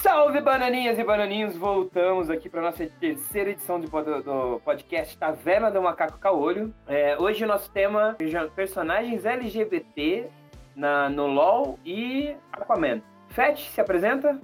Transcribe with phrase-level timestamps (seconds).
[0.00, 3.90] Salve bananinhas e bananinhos, voltamos aqui para nossa terceira edição do,
[4.64, 6.72] podcast Taverna do Macaco Caolho.
[6.86, 10.28] É, hoje o nosso tema é personagens LGBT
[10.76, 13.02] na, no LoL e Aquaman.
[13.30, 14.40] Fett, se apresenta?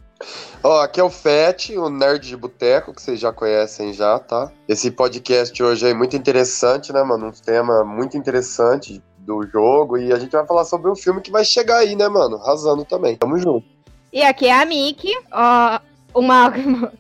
[0.62, 4.50] Ó, aqui é o Fett, o nerd de boteco, que vocês já conhecem já, tá?
[4.68, 7.28] Esse podcast hoje é muito interessante, né, mano?
[7.28, 11.30] Um tema muito interessante do jogo e a gente vai falar sobre um filme que
[11.30, 12.36] vai chegar aí, né, mano?
[12.36, 13.16] Arrasando também.
[13.16, 13.66] Tamo junto.
[14.12, 15.80] E aqui é a Miki, ó,
[16.14, 16.52] uma,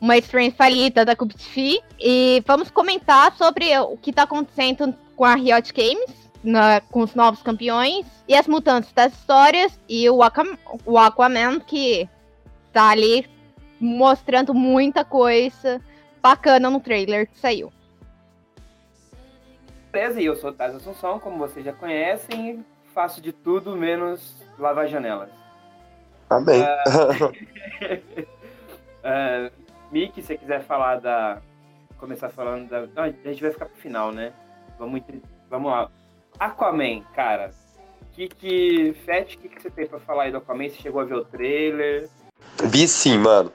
[0.00, 5.34] uma stream falida da Cuptfi, e vamos comentar sobre o que tá acontecendo com a
[5.34, 6.10] Riot Games,
[6.42, 11.60] na, com os novos campeões, e as mutantes das histórias, e o, Aquaman, o Aquaman,
[11.60, 12.08] que
[12.72, 13.26] tá ali
[13.80, 15.80] mostrando muita coisa
[16.22, 17.72] bacana no trailer que saiu.
[19.90, 24.86] Beleza, e eu sou Taz Assunção, como vocês já conhecem, faço de tudo menos lavar
[24.86, 25.30] janelas.
[26.28, 26.62] Amém.
[29.02, 31.40] Uh, uh, se você quiser falar da.
[31.96, 32.86] Começar falando da.
[32.86, 34.30] Não, a gente vai ficar pro final, né?
[34.78, 35.00] Vamos,
[35.48, 35.90] vamos lá.
[36.38, 37.50] Aquaman, cara.
[38.12, 38.92] Que que.
[39.06, 40.68] Fett, o que, que você tem pra falar aí do Aquaman?
[40.68, 42.10] Você chegou a ver o trailer?
[42.64, 43.50] Vi sim, mano.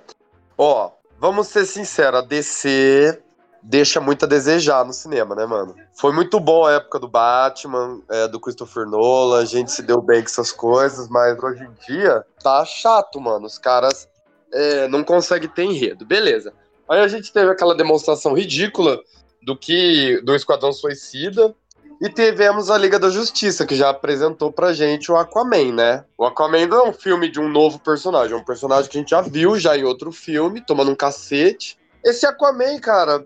[0.58, 3.24] Ó, vamos ser sinceros, a DC
[3.68, 5.76] deixa muito a desejar no cinema, né, mano?
[5.94, 10.02] Foi muito bom a época do Batman, é, do Christopher Nolan, a gente se deu
[10.02, 13.48] bem com essas coisas, mas hoje em dia tá chato, mano.
[13.48, 14.08] Os caras
[14.54, 16.06] é, não conseguem ter enredo.
[16.06, 16.54] Beleza.
[16.88, 19.00] Aí a gente teve aquela demonstração ridícula
[19.42, 21.56] do que do Esquadrão Suicida,
[22.02, 26.04] e tivemos a Liga da Justiça, que já apresentou pra gente o Aquaman, né?
[26.18, 29.00] O Aquaman não é um filme de um novo personagem, é um personagem que a
[29.00, 31.78] gente já viu já em outro filme, tomando um cacete.
[32.04, 33.26] Esse Aquaman, cara,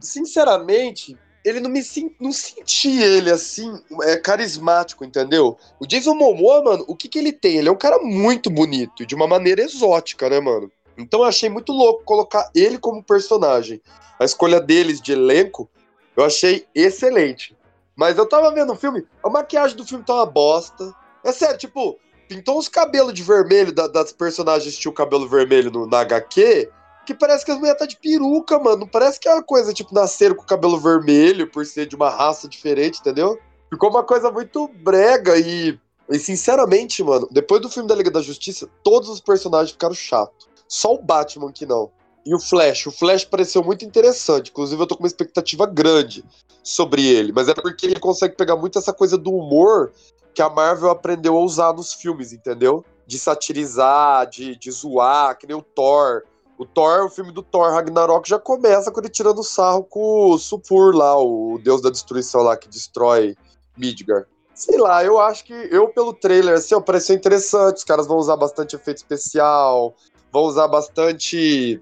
[0.00, 1.82] sinceramente, ele não me
[2.20, 5.56] não senti ele assim, é carismático, entendeu?
[5.80, 7.56] O Jason Momoa, mano, o que que ele tem?
[7.56, 10.70] Ele é um cara muito bonito, de uma maneira exótica, né, mano?
[10.96, 13.80] Então eu achei muito louco colocar ele como personagem.
[14.18, 15.70] A escolha deles de elenco,
[16.16, 17.56] eu achei excelente.
[17.94, 20.92] Mas eu tava vendo o filme, a maquiagem do filme tá uma bosta.
[21.24, 21.98] É sério, tipo,
[22.28, 26.68] pintou uns cabelos de vermelho da, das personagens que tinham cabelo vermelho no, na HQ,
[27.08, 28.86] que parece que as mulheres tá de peruca, mano.
[28.86, 32.46] Parece que é uma coisa, tipo, nasceram com cabelo vermelho por ser de uma raça
[32.46, 33.38] diferente, entendeu?
[33.70, 35.78] Ficou uma coisa muito brega e,
[36.10, 40.50] e sinceramente, mano, depois do filme da Liga da Justiça, todos os personagens ficaram chatos.
[40.68, 41.90] Só o Batman que não.
[42.26, 44.50] E o Flash, o Flash pareceu muito interessante.
[44.50, 46.22] Inclusive, eu tô com uma expectativa grande
[46.62, 47.32] sobre ele.
[47.32, 49.92] Mas é porque ele consegue pegar muito essa coisa do humor
[50.34, 52.84] que a Marvel aprendeu a usar nos filmes, entendeu?
[53.06, 56.24] De satirizar, de, de zoar, que nem o Thor.
[56.58, 60.38] O Thor, o filme do Thor Ragnarok já começa com ele tirando sarro com o
[60.38, 63.36] Supur lá, o deus da destruição lá que destrói
[63.76, 64.26] Midgar.
[64.52, 67.76] Sei lá, eu acho que eu pelo trailer assim, ó, pareceu interessante.
[67.76, 69.94] Os caras vão usar bastante efeito especial,
[70.32, 71.80] vão usar bastante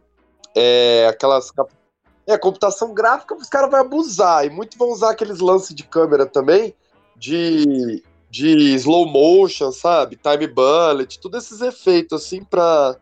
[0.55, 1.51] é, aquelas
[2.27, 4.45] é, computação gráfica, os caras vão abusar.
[4.45, 6.75] E muito vão usar aqueles lances de câmera também,
[7.17, 10.17] de, de slow motion, sabe?
[10.17, 12.95] Time bullet, todos esses efeitos, assim, pra,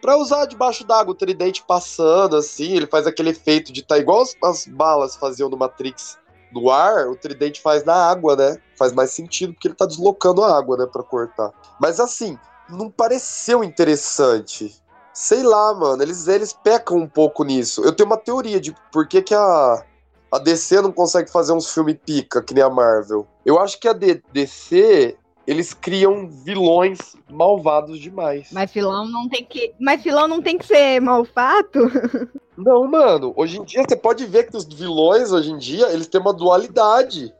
[0.00, 4.22] pra usar debaixo d'água, o tridente passando, assim, ele faz aquele efeito de tá igual
[4.22, 6.18] as, as balas faziam no Matrix
[6.52, 8.58] no ar, o tridente faz na água, né?
[8.76, 11.52] Faz mais sentido porque ele tá deslocando a água, né, pra cortar.
[11.80, 12.38] Mas assim,
[12.68, 14.74] não pareceu interessante.
[15.12, 17.82] Sei lá, mano, eles, eles pecam um pouco nisso.
[17.82, 19.84] Eu tenho uma teoria de por que, que a,
[20.30, 23.26] a DC não consegue fazer uns filmes pica, que nem a Marvel.
[23.44, 25.16] Eu acho que a DC
[25.48, 28.50] eles criam vilões malvados demais.
[28.52, 31.90] Mas vilão não tem que, mas vilão não tem que ser malvado?
[32.54, 33.32] Não, mano.
[33.36, 36.34] Hoje em dia você pode ver que os vilões hoje em dia, eles têm uma
[36.34, 37.32] dualidade.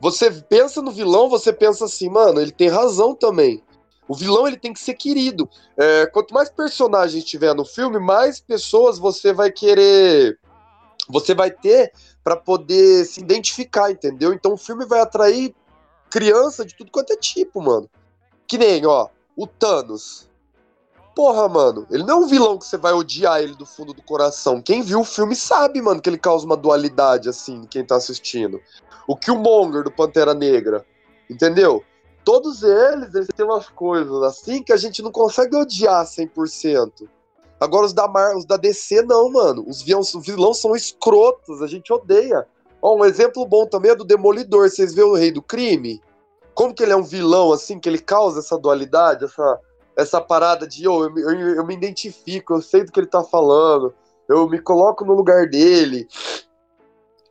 [0.00, 3.62] Você pensa no vilão, você pensa assim, mano, ele tem razão também.
[4.08, 5.48] O vilão ele tem que ser querido.
[5.78, 10.36] É, quanto mais personagens tiver no filme, mais pessoas você vai querer,
[11.08, 11.92] você vai ter
[12.24, 14.32] para poder se identificar, entendeu?
[14.32, 15.54] Então o filme vai atrair
[16.14, 17.90] criança de tudo quanto é tipo, mano.
[18.46, 20.30] Que nem, ó, o Thanos.
[21.12, 24.00] Porra, mano, ele não é um vilão que você vai odiar ele do fundo do
[24.00, 24.62] coração.
[24.62, 28.60] Quem viu o filme sabe, mano, que ele causa uma dualidade, assim, quem tá assistindo.
[29.08, 30.86] O Killmonger do Pantera Negra,
[31.28, 31.82] entendeu?
[32.24, 37.08] Todos eles, eles têm umas coisas assim que a gente não consegue odiar 100%.
[37.58, 39.64] Agora os da Mar, os da DC não, mano.
[39.66, 42.46] Os vilões, os vilões são escrotos, a gente odeia.
[42.84, 44.68] Ó, um exemplo bom também é do Demolidor.
[44.68, 46.02] Vocês vêem o Rei do Crime?
[46.52, 49.58] Como que ele é um vilão, assim, que ele causa essa dualidade, essa,
[49.96, 53.24] essa parada de oh, eu, eu, eu me identifico, eu sei do que ele tá
[53.24, 53.94] falando,
[54.28, 56.06] eu me coloco no lugar dele.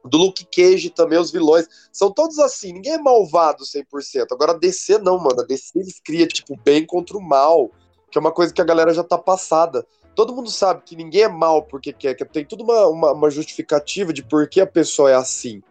[0.04, 1.68] do Luke Cage também, os vilões.
[1.92, 4.26] São todos assim, ninguém é malvado 100%.
[4.32, 5.42] Agora a DC não, mano.
[5.42, 7.70] A DC eles criam, tipo, bem contra o mal,
[8.10, 9.86] que é uma coisa que a galera já tá passada.
[10.16, 13.30] Todo mundo sabe que ninguém é mal porque quer, que tem tudo uma, uma, uma
[13.30, 15.62] justificativa de por que a pessoa é assim.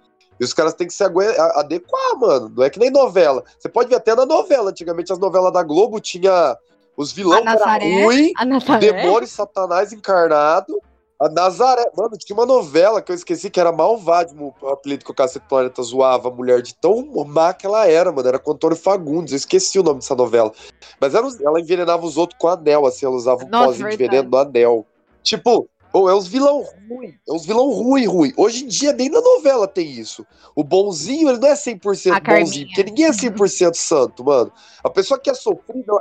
[0.41, 2.53] E os caras têm que se adequar, mano.
[2.57, 3.45] Não é que nem novela.
[3.59, 4.71] Você pode ver até na novela.
[4.71, 6.57] Antigamente as novelas da Globo tinha
[6.97, 7.45] os vilões
[8.05, 8.33] ruins,
[8.69, 10.81] o demônio satanás encarnado.
[11.23, 15.11] A Nazaré, mano, tinha uma novela que eu esqueci que era Malvadimo, o apelido que
[15.13, 18.27] o Cacete Planeta zoava a mulher de tão má que ela era, mano.
[18.27, 20.53] Era com Antônio Fagundes, eu esqueci o nome dessa novela.
[21.01, 24.11] Mas era, ela envenenava os outros com anel, assim, ela usava um Nossa, pozinho verdade.
[24.11, 24.87] de veneno no anel.
[25.23, 28.33] Tipo, ou é os vilão ruim, é os vilão ruim, ruim.
[28.37, 30.27] Hoje em dia nem na novela tem isso.
[30.57, 32.67] O bonzinho, ele não é 100% a bonzinho, Carminha.
[32.67, 34.51] porque ninguém é 100% santo, mano.
[34.83, 35.93] A pessoa que é sofrida,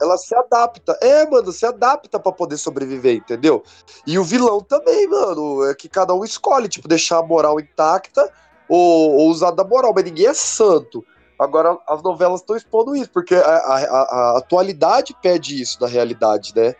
[0.00, 0.98] ela se adapta.
[1.00, 3.62] É, mano, se adapta para poder sobreviver, entendeu?
[4.06, 8.30] E o vilão também, mano, é que cada um escolhe, tipo, deixar a moral intacta
[8.68, 11.04] ou, ou usar da moral, mas ninguém é santo.
[11.40, 16.52] Agora, as novelas estão expondo isso, porque a, a, a, atualidade pede isso na realidade,
[16.54, 16.74] né?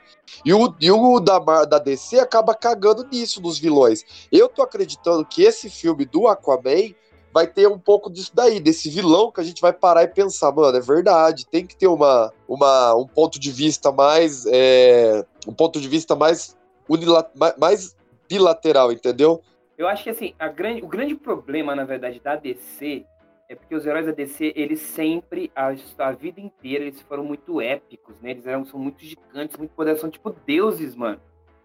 [0.44, 4.04] E o, e o da, da DC acaba cagando nisso nos vilões.
[4.30, 6.94] Eu tô acreditando que esse filme do Aquaman
[7.32, 10.52] vai ter um pouco disso daí, desse vilão que a gente vai parar e pensar,
[10.52, 14.44] mano, é verdade, tem que ter uma, uma, um ponto de vista mais.
[14.46, 16.56] É, um ponto de vista mais,
[17.58, 17.96] mais
[18.28, 19.42] bilateral, entendeu?
[19.78, 23.06] Eu acho que assim, grande, o grande problema, na verdade, da DC
[23.50, 27.60] é porque os heróis da DC, eles sempre, a, a vida inteira, eles foram muito
[27.60, 28.30] épicos, né?
[28.30, 31.20] Eles eram, são muito gigantes, muito poderosos, são tipo deuses, mano.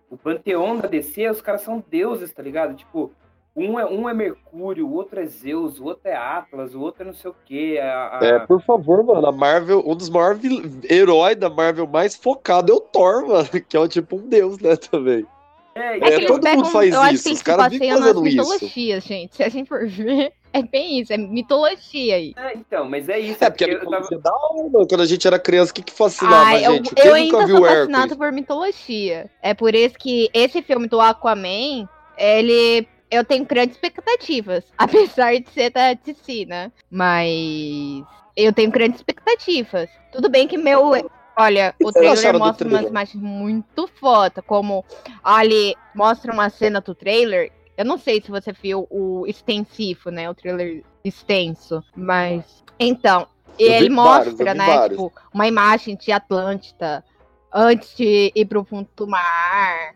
[0.09, 2.73] O panteão da DC, os caras são deuses, tá ligado?
[2.73, 3.13] Tipo,
[3.55, 7.03] um é, um é Mercúrio, o outro é Zeus, o outro é Atlas, o outro
[7.03, 7.79] é não sei o quê.
[7.81, 8.25] A, a...
[8.25, 10.41] É, por favor, mano, a Marvel, um dos maiores
[10.89, 14.75] heróis da Marvel mais focado é o Thor, mano, que é tipo um deus, né,
[14.75, 15.25] também.
[15.73, 18.37] É, é, é todo pegam, mundo faz isso, os caras vivem fazendo isso.
[18.37, 22.33] mitologias, gente, se a gente for ver, é bem isso, é mitologia aí.
[22.37, 23.43] É, então, mas é isso.
[23.43, 24.21] É, porque, porque tava...
[24.21, 26.93] da hora, mano, quando a gente era criança, o que que fascinava a gente?
[26.97, 29.29] Eu, eu ainda sou fascinado por mitologia.
[29.41, 35.49] É por isso que esse filme do Aquaman, ele eu tenho grandes expectativas, apesar de
[35.49, 36.71] ser da DC, né?
[36.89, 38.03] Mas
[38.35, 39.89] eu tenho grandes expectativas.
[40.11, 40.91] Tudo bem que meu.
[41.37, 42.81] Olha, o trailer mostra trailer?
[42.81, 44.85] umas imagens muito foda, como
[45.23, 47.51] ali mostra uma cena do trailer.
[47.77, 50.29] Eu não sei se você viu o extensivo, né?
[50.29, 53.27] O trailer extenso, mas então
[53.59, 54.65] ele mostra, vários, né?
[54.65, 54.97] Vários.
[54.97, 57.03] Tipo, uma imagem de Atlântida
[57.53, 59.95] antes de ir pro fundo do mar.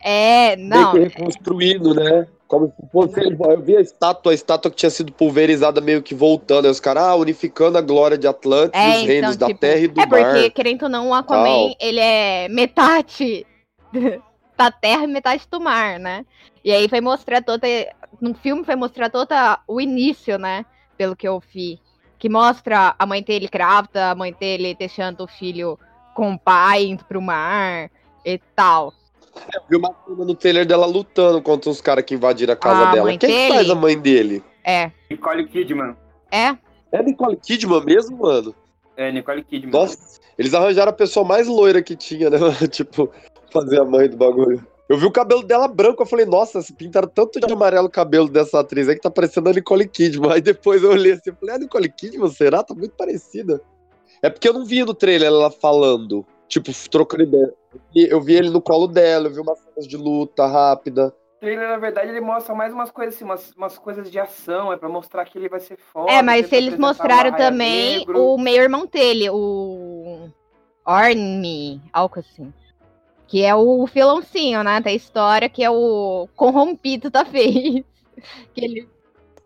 [0.00, 0.92] É, não.
[0.92, 2.26] Meio que reconstruindo, né?
[2.46, 3.20] Como se fosse.
[3.20, 6.64] Eu vi a estátua, a estátua que tinha sido pulverizada meio que voltando.
[6.64, 9.54] Aí os caras, ah, unificando a glória de Atlantis, é, os então, reinos tipo, da
[9.54, 10.18] terra e do é mar.
[10.18, 11.76] É porque, querendo ou não, o Aquaman, Tal.
[11.80, 13.46] ele é metade
[14.56, 16.24] da terra e metade do mar, né?
[16.64, 17.66] E aí vai mostrar toda.
[18.20, 19.34] No filme vai mostrar todo
[19.66, 20.64] o início, né?
[20.96, 21.78] Pelo que eu vi.
[22.18, 25.78] Que mostra a mãe dele grávida, a mãe dele deixando o filho
[26.14, 27.90] com o pai indo pro mar
[28.24, 28.92] e tal.
[29.54, 32.88] Eu vi uma cena no trailer dela lutando contra os caras que invadiram a casa
[32.88, 33.16] a dela.
[33.16, 33.54] Quem dele?
[33.54, 34.42] faz a mãe dele?
[34.64, 34.90] É.
[35.10, 35.96] Nicole Kidman.
[36.30, 36.56] É?
[36.92, 38.54] É Nicole Kidman mesmo, mano?
[38.96, 39.72] É, Nicole Kidman.
[39.72, 42.38] Nossa, eles arranjaram a pessoa mais loira que tinha, né?
[42.70, 43.10] tipo,
[43.52, 44.64] fazer a mãe do bagulho.
[44.88, 47.90] Eu vi o cabelo dela branco, eu falei, nossa, se pintaram tanto de amarelo o
[47.90, 50.32] cabelo dessa atriz aí que tá parecendo a Nicole Kidman.
[50.32, 52.62] Aí depois eu olhei assim, eu falei, a ah, Nicole Kidman, será?
[52.62, 53.60] Tá muito parecida.
[54.22, 56.24] É porque eu não vi no trailer ela falando.
[56.48, 57.52] Tipo, trocando ideia.
[57.94, 61.14] Eu vi ele no colo dela, eu vi umas cenas de luta rápida.
[61.36, 64.72] O trailer, na verdade, ele mostra mais umas coisas assim, umas, umas coisas de ação,
[64.72, 66.12] é pra mostrar que ele vai ser forte.
[66.12, 68.20] É, mas eles mostraram também negro.
[68.20, 70.28] o meio-irmão dele, o
[70.84, 72.52] Orme, algo assim.
[73.26, 77.84] Que é o vilãozinho, né, da história, que é o corrompido da vez.
[78.54, 78.88] que ele...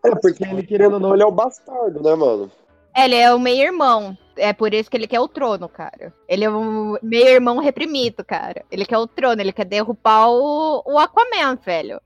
[0.04, 2.50] É, porque ele, querendo ou não, ele é o bastardo, né, mano?
[2.96, 4.16] Ele é o meio-irmão.
[4.36, 6.12] É por isso que ele quer o trono, cara.
[6.28, 8.64] Ele é um meio-irmão reprimido, cara.
[8.70, 12.00] Ele quer o trono, ele quer derrubar o, o Aquaman, velho.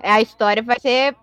[0.00, 1.14] A história vai ser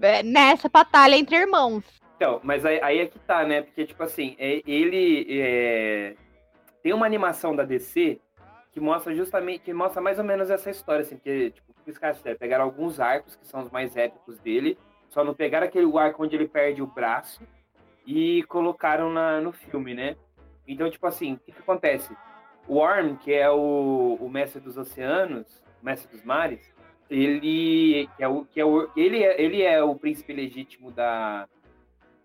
[0.00, 1.84] é, nessa batalha entre irmãos.
[2.16, 3.62] Então, mas aí, aí é que tá, né?
[3.62, 6.14] Porque, tipo assim, é, ele é...
[6.82, 8.18] tem uma animação da DC
[8.72, 12.20] que mostra justamente, que mostra mais ou menos essa história, assim, que, tipo, os caras
[12.38, 14.76] pegaram alguns arcos, que são os mais épicos dele,
[15.08, 17.40] só não pegaram aquele arco onde ele perde o braço,
[18.06, 20.16] e colocaram na, no filme, né?
[20.66, 22.16] Então, tipo assim, o que, que acontece?
[22.68, 26.72] O Worm, que é o, o mestre dos oceanos, mestre dos mares,
[27.08, 31.48] ele é o, que é o, ele, é, ele é o príncipe legítimo da,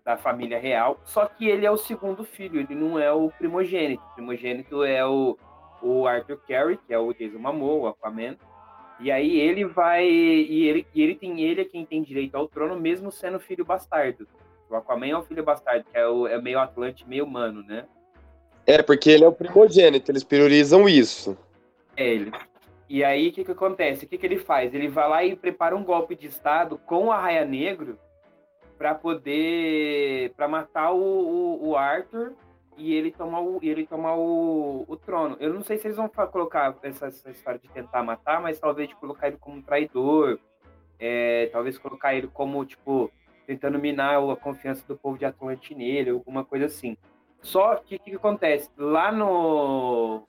[0.04, 4.02] da família real, só que ele é o segundo filho, ele não é o primogênito.
[4.02, 5.38] O primogênito é o,
[5.80, 8.36] o Arthur Carey, que é o Jason Momoa, o Aquaman,
[8.98, 10.04] E aí ele vai.
[10.08, 13.64] E ele, e ele tem ele é quem tem direito ao trono, mesmo sendo filho
[13.64, 14.26] bastardo.
[14.72, 17.84] O Aquaman é o filho bastardo, que é, o, é meio Atlante, meio humano, né?
[18.66, 21.36] É, porque ele é o primogênito, eles priorizam isso.
[21.94, 22.32] É ele.
[22.88, 24.04] E aí, o que, que acontece?
[24.04, 24.72] O que, que ele faz?
[24.72, 27.98] Ele vai lá e prepara um golpe de Estado com o Arraia Negro
[28.78, 30.32] para poder.
[30.36, 32.32] para matar o, o, o, Arthur
[32.76, 35.36] e ele tomar, o, ele tomar o, o trono.
[35.38, 38.88] Eu não sei se eles vão colocar essa, essa história de tentar matar, mas talvez
[38.88, 40.38] de colocar ele como traidor.
[40.98, 43.10] É, talvez colocar ele como, tipo,
[43.52, 46.96] tentando minar a confiança do povo de Atlante nele, alguma coisa assim.
[47.42, 48.70] Só que o que, que, acontece?
[48.78, 50.22] Lá no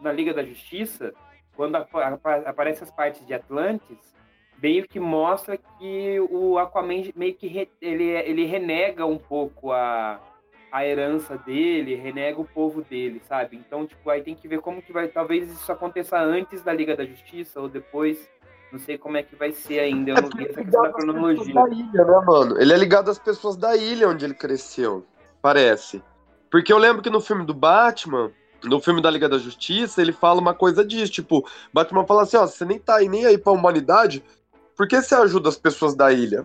[0.00, 1.12] na Liga da Justiça,
[1.56, 4.14] quando aparecem as partes de Atlantis,
[4.62, 10.20] meio que mostra que o Aquaman meio que re, ele, ele renega um pouco a,
[10.70, 13.56] a herança dele, renega o povo dele, sabe?
[13.56, 15.08] Então, tipo, aí tem que ver como que vai.
[15.08, 18.30] Talvez isso aconteça antes da Liga da Justiça ou depois.
[18.70, 20.10] Não sei como é que vai ser ainda.
[20.10, 21.54] Eu é não vi essa questão da cronologia.
[21.54, 22.60] Da ilha, né, mano?
[22.60, 25.06] Ele é ligado às pessoas da ilha onde ele cresceu.
[25.40, 26.02] Parece.
[26.50, 28.30] Porque eu lembro que no filme do Batman,
[28.64, 32.36] no filme da Liga da Justiça, ele fala uma coisa disso, tipo, Batman fala assim,
[32.36, 34.22] ó, você nem tá aí nem aí pra humanidade,
[34.76, 36.44] por que você ajuda as pessoas da ilha?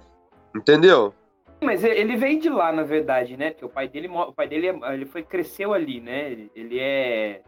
[0.55, 1.13] Entendeu?
[1.61, 3.51] Mas ele veio de lá, na verdade, né?
[3.51, 6.49] Porque o pai dele, o pai dele, ele foi cresceu ali, né?
[6.53, 7.41] Ele é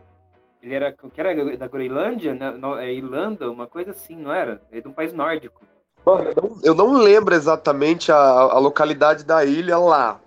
[0.66, 2.54] ele era que era da Groenlândia, né?
[2.80, 4.60] é Irlanda, uma coisa assim, não era?
[4.72, 5.62] É de um país nórdico.
[6.04, 10.20] Mano, eu não, eu não lembro exatamente a, a localidade da ilha lá.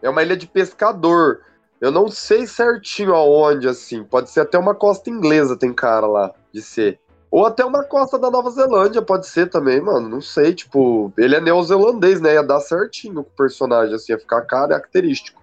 [0.00, 1.42] É uma ilha de pescador.
[1.78, 4.02] Eu não sei certinho aonde, assim.
[4.02, 6.98] Pode ser até uma costa inglesa, tem cara lá de ser.
[7.30, 10.08] Ou até uma costa da Nova Zelândia, pode ser também, mano.
[10.08, 12.32] Não sei, tipo, ele é neozelandês, né?
[12.32, 15.42] Ia dar certinho com o personagem, assim, ia ficar característico.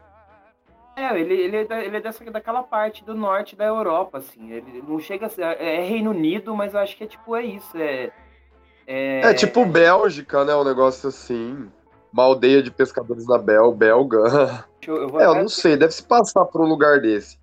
[0.96, 4.52] É, ele, ele, é, da, ele é dessa, daquela parte do norte da Europa, assim.
[4.52, 5.44] Ele não chega a ser.
[5.44, 7.76] É, é Reino Unido, mas eu acho que é tipo, é isso.
[7.78, 8.12] É,
[8.86, 10.56] é, é tipo Bélgica, né?
[10.56, 11.68] Um negócio assim.
[12.12, 14.66] Uma aldeia de pescadores na Bel, belga.
[14.86, 17.40] Eu, eu é, eu não sei, deve se passar por um lugar desse.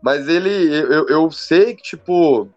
[0.00, 2.48] Mas ele, eu, eu sei que, tipo,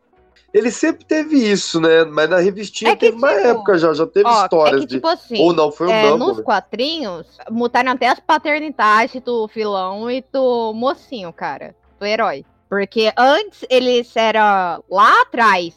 [0.54, 2.06] ele sempre teve isso, né?
[2.06, 4.88] Mas na revistinha é que, teve tipo, uma época já, já teve ó, histórias é
[4.88, 5.14] que, tipo de.
[5.14, 10.24] Assim, Ou não, foi um é, Nos quadrinhos, mutaram até as paternidades do filão e
[10.32, 11.76] do mocinho, cara.
[12.00, 12.46] Do herói.
[12.70, 15.74] Porque antes eles eram lá atrás.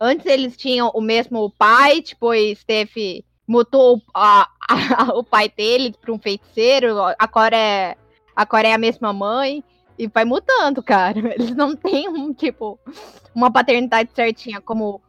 [0.00, 3.24] Antes eles tinham o mesmo pai, depois teve.
[3.46, 7.96] Mutou a, a, o pai dele para um feiticeiro, agora é,
[8.34, 9.62] agora é a mesma mãe.
[9.98, 11.18] E vai mudando, cara.
[11.34, 12.78] Eles não têm um, tipo,
[13.34, 15.00] uma paternidade certinha, como.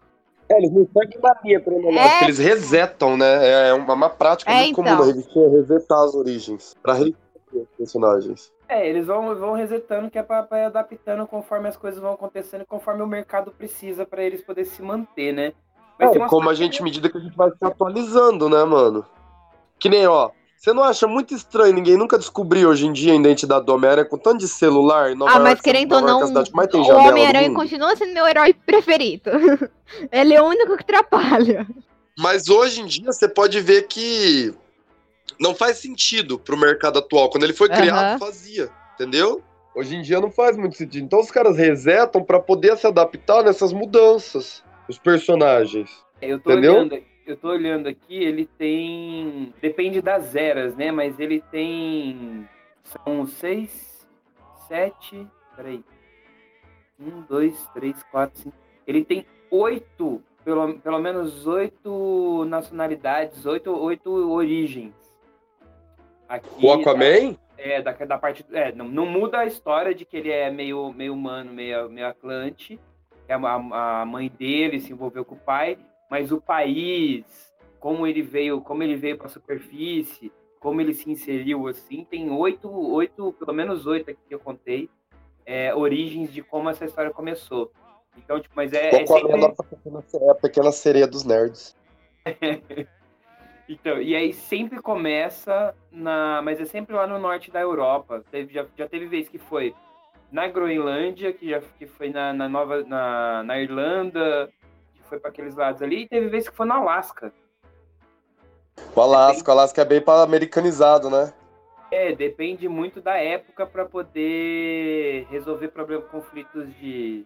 [0.50, 2.24] É, eles não seguem Maria cronológica, é...
[2.24, 3.68] eles resetam, né?
[3.68, 4.84] É uma, uma prática é, muito então.
[4.86, 6.74] comum na revista resetar as origens.
[6.82, 7.20] Pra resetar
[7.52, 8.54] os personagens.
[8.70, 12.14] É, eles vão, vão resetando, que é pra, pra ir adaptando conforme as coisas vão
[12.14, 15.52] acontecendo, conforme o mercado precisa para eles poderem se manter, né?
[16.00, 19.06] é, como a gente, medida que a gente vai se atualizando, né, mano?
[19.80, 23.16] Que nem, ó, você não acha muito estranho ninguém nunca descobriu hoje em dia a
[23.16, 25.16] identidade do Homem-Aranha com tanto de celular?
[25.16, 29.30] Nova ah, mas querendo ou não, o Homem-Aranha continua sendo meu herói preferido.
[30.12, 31.68] Ele é o único que atrapalha.
[32.18, 34.52] Mas hoje em dia você pode ver que
[35.40, 37.30] não faz sentido pro mercado atual.
[37.30, 38.20] Quando ele foi criado, uhum.
[38.20, 39.44] fazia, entendeu?
[39.76, 41.06] Hoje em dia não faz muito sentido.
[41.06, 45.92] Então os caras resetam para poder se adaptar nessas mudanças, os personagens.
[46.20, 46.74] Eu tô entendeu?
[46.74, 46.96] olhando
[47.28, 49.54] eu tô olhando aqui, ele tem.
[49.62, 50.92] Depende das eras, né?
[50.92, 52.48] Mas ele tem.
[52.84, 54.08] São seis,
[54.68, 55.28] sete.
[55.56, 55.84] Peraí.
[57.00, 58.56] Um, dois, três, quatro, cinco.
[58.88, 64.94] Ele tem oito, pelo, pelo menos oito nacionalidades, oito, oito origens.
[66.30, 67.32] Aqui, o Aquaman?
[67.32, 68.46] Da, é, da, da parte.
[68.54, 72.08] É, não, não muda a história de que ele é meio, meio humano, meio, meio
[72.08, 72.80] Atlante.
[73.28, 75.78] É a, a mãe dele se envolveu com o pai
[76.10, 81.10] mas o país, como ele veio, como ele veio para a superfície, como ele se
[81.10, 84.90] inseriu assim, tem oito, oito, pelo menos oito aqui que eu contei,
[85.46, 87.72] é, origens de como essa história começou.
[88.18, 88.88] Então, tipo, mas é.
[88.88, 89.46] é, sempre...
[89.46, 91.76] a, pequena, é a pequena sereia dos nerds.
[93.70, 96.42] então, e aí sempre começa na.
[96.42, 98.24] Mas é sempre lá no norte da Europa.
[98.32, 99.74] Teve, já, já teve vez que foi
[100.32, 102.84] na Groenlândia, que já que foi na, na Nova.
[102.84, 104.52] Na, na Irlanda,
[105.08, 107.34] foi para aqueles lados ali, e teve vezes que foi no Alasca.
[108.96, 111.34] O Alasca, o Alasca é bem para americanizado, né?
[111.90, 117.26] É, depende muito da época para poder resolver problemas, conflitos de.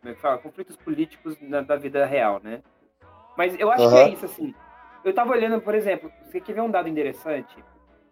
[0.00, 0.38] Como é que fala?
[0.38, 2.62] Conflitos políticos na, da vida real, né?
[3.36, 3.90] Mas eu acho uhum.
[3.90, 4.54] que é isso, assim.
[5.04, 7.54] Eu tava olhando, por exemplo, você quer ver um dado interessante?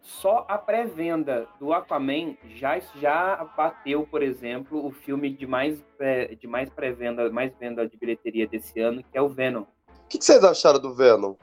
[0.04, 6.34] Só a pré-venda do Aquaman já, já bateu, por exemplo, o filme de mais, é,
[6.34, 9.62] de mais pré-venda, mais venda de bilheteria desse ano, que é o Venom.
[9.62, 11.34] O que, que vocês acharam do Venom?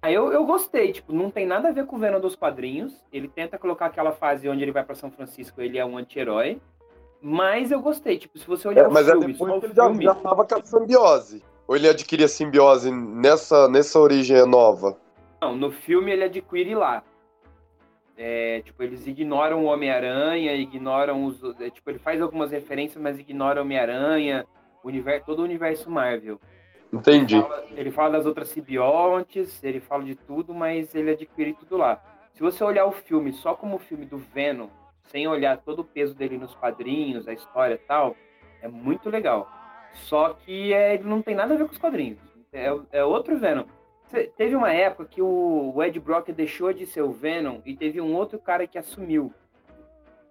[0.00, 2.94] Ah, eu, eu gostei, tipo, não tem nada a ver com o Venom dos quadrinhos.
[3.12, 6.60] Ele tenta colocar aquela fase onde ele vai para São Francisco, ele é um anti-herói.
[7.20, 9.74] Mas eu gostei, tipo, se você olhar é, o mas filme, é depois que ele
[9.74, 10.04] já, filme...
[10.04, 11.42] já tava com a simbiose.
[11.66, 14.96] Ou ele adquiria simbiose nessa, nessa origem nova?
[15.42, 17.02] Não, no filme ele adquire lá.
[18.16, 21.42] É, tipo, eles ignoram o Homem-Aranha, ignoram os.
[21.60, 24.46] É, tipo, ele faz algumas referências, mas ignora o Homem-Aranha,
[25.26, 26.40] todo o universo Marvel.
[26.92, 27.34] Entendi.
[27.34, 31.76] Ele fala, ele fala, das outras simbiontes, ele fala de tudo, mas ele adquire tudo
[31.76, 32.02] lá.
[32.32, 34.68] Se você olhar o filme só como o filme do Venom,
[35.04, 38.16] sem olhar todo o peso dele nos quadrinhos, a história e tal,
[38.62, 39.50] é muito legal.
[39.92, 42.18] Só que é, ele não tem nada a ver com os quadrinhos.
[42.52, 43.64] É, é outro Venom.
[44.36, 48.14] Teve uma época que o Ed Brock deixou de ser o Venom e teve um
[48.14, 49.32] outro cara que assumiu.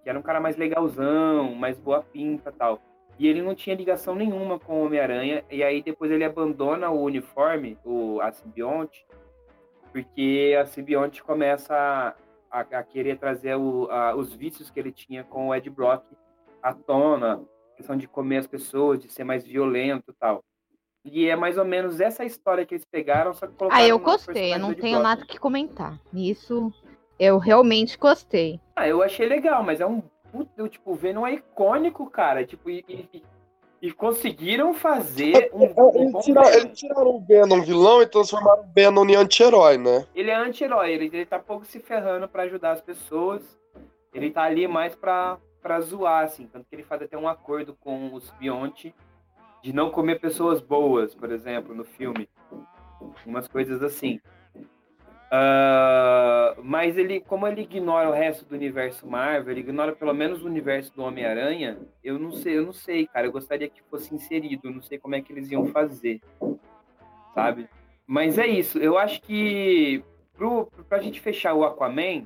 [0.01, 2.79] Que era um cara mais legalzão, mais boa pinta tal.
[3.20, 5.44] E ele não tinha ligação nenhuma com o Homem-Aranha.
[5.51, 9.05] E aí depois ele abandona o uniforme, o, a simbionte,
[9.91, 14.91] porque a simbionte começa a, a, a querer trazer o, a, os vícios que ele
[14.91, 16.03] tinha com o Ed Brock
[16.63, 17.41] à tona.
[17.75, 20.44] Questão de comer as pessoas, de ser mais violento tal.
[21.05, 23.83] E é mais ou menos essa história que eles pegaram, só que colocaram.
[23.83, 26.00] Ah, eu gostei, eu não tenho nada que comentar.
[26.12, 26.74] Nisso,
[27.19, 28.59] eu realmente gostei.
[28.75, 30.01] Ah, eu achei legal, mas é um.
[30.67, 32.43] Tipo, o Venom é icônico, cara.
[32.43, 33.24] Tipo, e, e,
[33.83, 35.65] e conseguiram fazer um.
[35.65, 40.07] um eles, tiraram, eles tiraram o Venom vilão e transformaram o Venom em anti-herói, né?
[40.15, 43.43] Ele é anti-herói, ele, ele tá pouco se ferrando para ajudar as pessoas.
[44.12, 46.47] Ele tá ali mais pra, pra zoar, assim.
[46.47, 48.93] Tanto que ele faz até um acordo com os Bionte
[49.65, 52.29] de não comer pessoas boas, por exemplo, no filme.
[53.25, 54.22] Umas coisas assim.
[55.25, 60.43] Uh, mas ele, como ele ignora o resto do universo Marvel, ele ignora pelo menos
[60.43, 63.25] o universo do Homem-Aranha, eu não sei, eu não sei, cara.
[63.25, 66.22] Eu gostaria que fosse inserido, não sei como é que eles iam fazer.
[67.34, 67.67] Sabe?
[68.05, 70.03] Mas é isso, eu acho que
[70.38, 72.24] pro, pra gente fechar o Aquaman,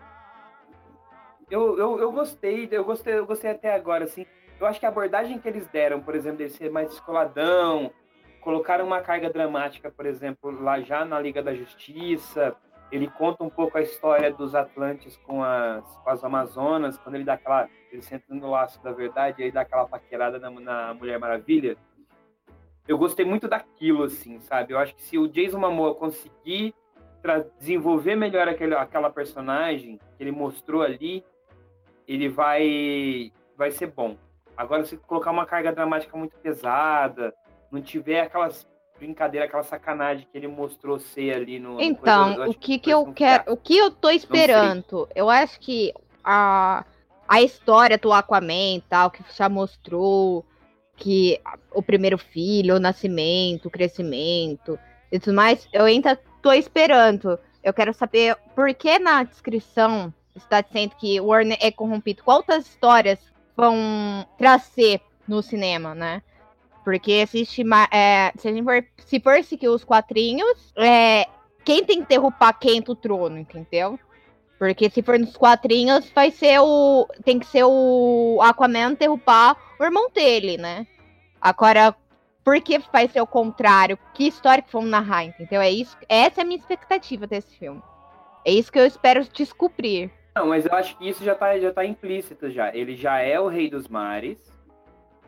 [1.49, 4.25] eu, eu, eu gostei, eu gostei, eu gostei até agora, assim.
[4.59, 7.91] Eu acho que a abordagem que eles deram, por exemplo, de ser mais descoladão,
[8.41, 12.55] colocaram uma carga dramática, por exemplo, lá já na Liga da Justiça.
[12.91, 17.23] Ele conta um pouco a história dos Atlantes com as, com as Amazonas, quando ele
[17.23, 17.69] dá aquela.
[17.91, 21.77] Ele senta no laço da verdade e aí dá aquela paquerada na, na Mulher Maravilha.
[22.87, 24.73] Eu gostei muito daquilo, assim, sabe?
[24.73, 26.73] Eu acho que se o Jason Momoa conseguir
[27.59, 31.23] desenvolver melhor aquele, aquela personagem que ele mostrou ali,
[32.07, 34.17] ele vai, vai ser bom.
[34.59, 37.33] Agora, se colocar uma carga dramática muito pesada,
[37.71, 38.67] não tiver aquelas
[38.97, 41.79] brincadeiras, aquela sacanagem que ele mostrou ser ali no.
[41.79, 45.07] Então, no o que que eu quero, o que eu tô esperando?
[45.15, 46.83] Eu acho que a,
[47.25, 50.45] a história do Aquaman e tal, que já mostrou
[50.97, 51.39] que
[51.71, 54.77] o primeiro filho, o nascimento, o crescimento
[55.09, 57.39] e tudo mais, eu ainda tô esperando.
[57.63, 62.23] Eu quero saber por que na descrição está dizendo que o Warner é corrompido.
[62.25, 63.28] Quantas histórias
[63.59, 66.21] vão trazer no cinema, né?
[66.83, 67.63] Porque existe.
[67.91, 71.27] É, se, for, se for seguir os quadrinhos, é,
[71.65, 73.99] quem tem que derrubar quem do trono, entendeu?
[74.57, 77.07] Porque se for nos quadrinhos, vai ser o.
[77.23, 80.87] Tem que ser o Aquaman derrubar o irmão dele, né?
[81.41, 81.95] Agora,
[82.43, 83.97] por que vai ser o contrário?
[84.13, 85.61] Que história que vão narrar, entendeu?
[85.61, 87.81] É isso, essa é a minha expectativa desse filme.
[88.45, 90.11] É isso que eu espero descobrir.
[90.39, 92.73] Não, mas eu acho que isso já tá, já tá implícito já.
[92.73, 94.37] Ele já é o rei dos mares,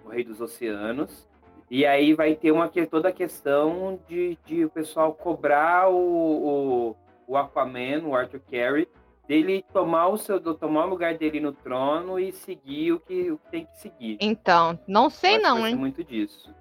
[0.06, 1.28] o rei dos oceanos.
[1.70, 6.96] E aí vai ter uma, toda a questão de, de o pessoal cobrar o, o,
[7.28, 8.88] o Aquaman, o Arthur Carey,
[9.28, 13.38] dele tomar o seu tomar o lugar dele no trono e seguir o que, o
[13.38, 14.18] que tem que seguir.
[14.22, 15.76] Então, não sei não, hein?
[15.76, 16.56] muito disso.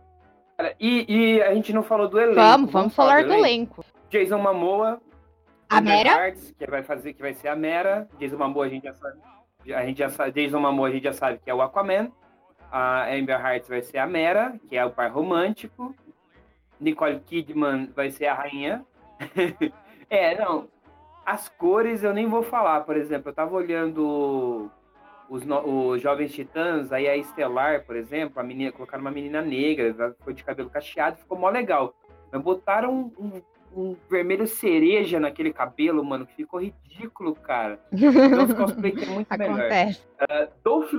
[0.78, 2.34] E, e, a gente não falou do elenco.
[2.34, 3.80] Vamos, vamos, vamos falar, falar do, elenco.
[3.80, 3.84] elenco.
[4.10, 5.00] Jason Momoa,
[5.70, 6.10] a Mera?
[6.10, 8.08] Hearts, que vai fazer, que vai ser a Mera.
[8.18, 9.18] Jason Momoa a gente já sabe.
[9.72, 12.10] A gente já sabe, Jason Momoa a gente já sabe que é o Aquaman.
[12.72, 15.94] A Amber Hearts vai ser a Mera, que é o par romântico.
[16.80, 18.84] Nicole Kidman vai ser a rainha.
[20.10, 20.68] é, não.
[21.24, 24.70] As cores eu nem vou falar, por exemplo, eu tava olhando
[25.28, 30.16] os, os Jovens Titãs, aí a Estelar, por exemplo, a menina, colocaram uma menina negra,
[30.20, 31.94] foi de cabelo cacheado, ficou mó legal.
[32.32, 33.42] Mas botaram um, um
[34.08, 37.80] vermelho cereja naquele cabelo, mano, que ficou ridículo, cara.
[37.92, 40.00] Então os cosplay é muito Acontece.
[40.20, 40.48] melhor.
[40.48, 40.92] Uh, Dolph,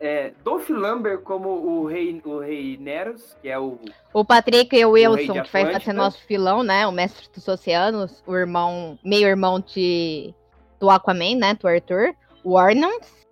[0.00, 3.78] é, Dolph Lambert como o rei, o rei Neros, que é o...
[4.12, 6.86] O Patrick e o Wilson, que vai fazer nosso filão, né?
[6.86, 10.34] O mestre dos oceanos, o irmão, meio irmão de
[10.78, 11.54] do Aquaman, né?
[11.54, 12.14] Do Arthur.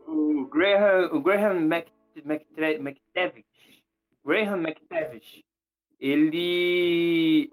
[0.07, 1.87] O Graham, o Graham Mc,
[2.25, 3.45] McTre- McTavish.
[4.25, 5.43] Graham McTavish.
[5.99, 7.51] Ele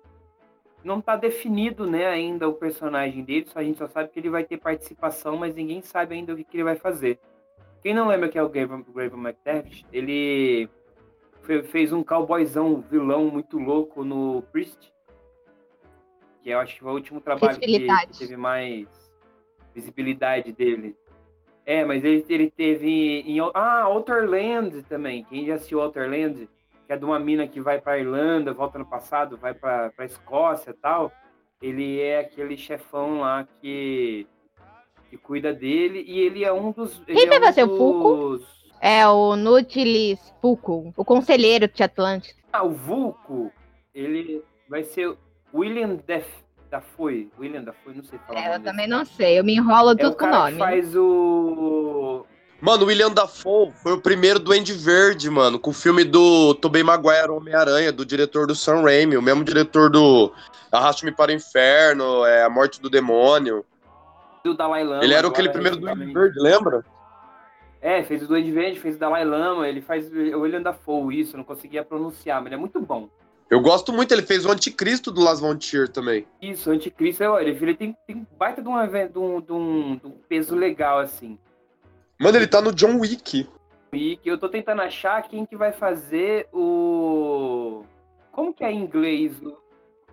[0.86, 4.30] não tá definido, né, ainda o personagem dele, só a gente só sabe que ele
[4.30, 7.20] vai ter participação, mas ninguém sabe ainda o que, que ele vai fazer.
[7.82, 10.70] Quem não lembra que é o Graham, Graham McTavish, ele
[11.42, 14.94] fe- fez um cowboyzão vilão muito louco no Priest,
[16.44, 17.88] que eu acho que foi o último trabalho que,
[18.20, 18.88] teve mais
[19.74, 20.96] visibilidade dele.
[21.66, 25.24] É, mas ele, ele teve em ah, Outer Land também.
[25.24, 26.48] Quem já assistiu Outer Land,
[26.86, 30.72] que é de uma mina que vai para Irlanda, volta no passado, vai para Escócia,
[30.72, 31.12] e tal.
[31.62, 34.28] Ele é aquele chefão lá que
[35.10, 37.78] que cuida dele e ele é um dos ele Quem é vai um fazer o
[37.78, 38.16] Fulco?
[38.38, 42.40] dos- É o Nutilis Fulco, o conselheiro de Atlântida.
[42.52, 43.52] Ah, o Vulco,
[43.94, 45.16] ele vai ser
[45.54, 46.28] William Def,
[46.70, 47.32] Dafoe.
[47.40, 48.40] William Dafoe, não sei falar.
[48.40, 50.52] o É, eu também não sei, eu me enrolo É tudo o com cara nome.
[50.54, 52.26] que faz o
[52.62, 56.84] Mano, o William Dafoe foi o primeiro Duende Verde, mano, com o filme do Tobey
[56.84, 60.32] Maguire, Homem-Aranha, do diretor do Sam Raimi, o mesmo diretor do
[60.72, 63.64] Arraste-me para o Inferno, é, A Morte do Demônio.
[64.44, 65.04] do Dalai Lama.
[65.04, 66.34] Ele era aquele primeiro Duende recentemente.
[66.34, 66.86] Verde, lembra?
[67.82, 71.36] É, fez o Duende Verde, fez o Dalai Lama, ele faz o William Dafoe, isso,
[71.36, 73.10] eu não conseguia pronunciar, mas ele é muito bom.
[73.48, 76.26] Eu gosto muito, ele fez o Anticristo do Las Von Trier também.
[76.42, 79.52] Isso, o Anticristo, é, olha, ele tem, tem baita de um, evento- de, um, de,
[79.52, 81.38] um, de um peso legal, assim.
[82.20, 83.48] Mano, ele tá no John Wick.
[83.92, 87.84] Que eu tô tentando achar quem que vai fazer o...
[88.32, 89.42] Como que é em inglês?
[89.42, 89.58] O-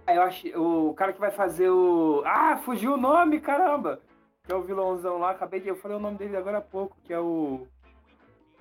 [0.07, 2.23] Ah, eu acho, o cara que vai fazer o...
[2.25, 4.01] Ah, fugiu o nome, caramba!
[4.45, 5.69] Que é o vilãozão lá, acabei de...
[5.69, 7.67] Eu falei o nome dele agora há pouco, que é o...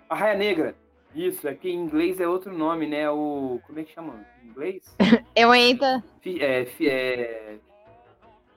[0.09, 0.75] A Raia Negra.
[1.15, 3.09] Isso, é que em inglês é outro nome, né?
[3.09, 3.59] O...
[3.67, 4.13] Como é que chama?
[4.43, 4.95] Em inglês?
[5.35, 6.03] Eu ainda.
[6.21, 7.57] Fi- é, fi- é...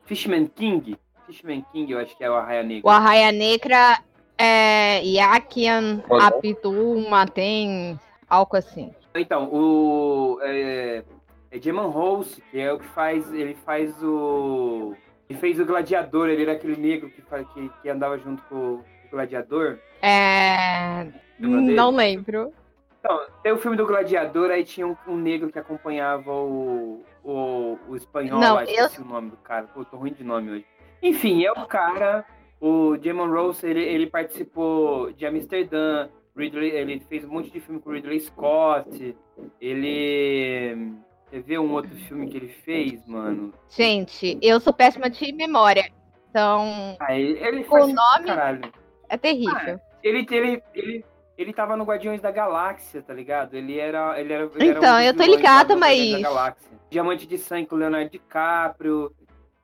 [0.07, 0.97] Fishman King.
[1.27, 2.87] Fishman King, eu acho que é o Arraia Negra.
[2.87, 3.99] O Arraia Negra
[4.39, 6.03] é Yakian.
[6.21, 8.93] Apituma, tem algo assim.
[9.15, 11.05] Então, o é,
[11.51, 14.95] é Jaman Rose, que é o que faz, ele faz o
[15.29, 18.85] ele fez o Gladiador, ele era aquele negro que que, que andava junto com o
[19.11, 19.79] Gladiador.
[20.03, 21.07] É.
[21.41, 21.75] Lembra dele?
[21.75, 22.53] Não lembro.
[22.99, 27.79] Então, tem o filme do Gladiador, aí tinha um, um negro que acompanhava o, o,
[27.89, 29.67] o espanhol, Não, lá, esqueci o nome do cara.
[29.67, 30.67] Pô, tô ruim de nome hoje.
[31.03, 32.25] Enfim, é o cara,
[32.67, 37.81] o Jamon Rose, ele, ele participou de Amsterdã, Ridley, ele fez um monte de filme
[37.81, 39.17] com o Ridley Scott,
[39.61, 40.95] ele...
[41.31, 43.53] Quer ver um outro filme que ele fez, mano?
[43.69, 45.91] Gente, eu sou péssima de memória.
[46.31, 47.95] Então, Ah, ele, ele pra nome-
[48.27, 48.73] caralho.
[49.09, 49.81] é terrível.
[50.03, 51.05] Ele, ele, ele,
[51.37, 53.55] ele tava no Guardiões da Galáxia, tá ligado?
[53.55, 54.21] Ele era.
[54.21, 56.23] Ele era ele era Então, um dos eu tô vilões lá ligada, do Guardiões mas-
[56.23, 56.71] Da Galáxia.
[56.91, 59.13] Diamante de Sangue com o Leonardo DiCaprio.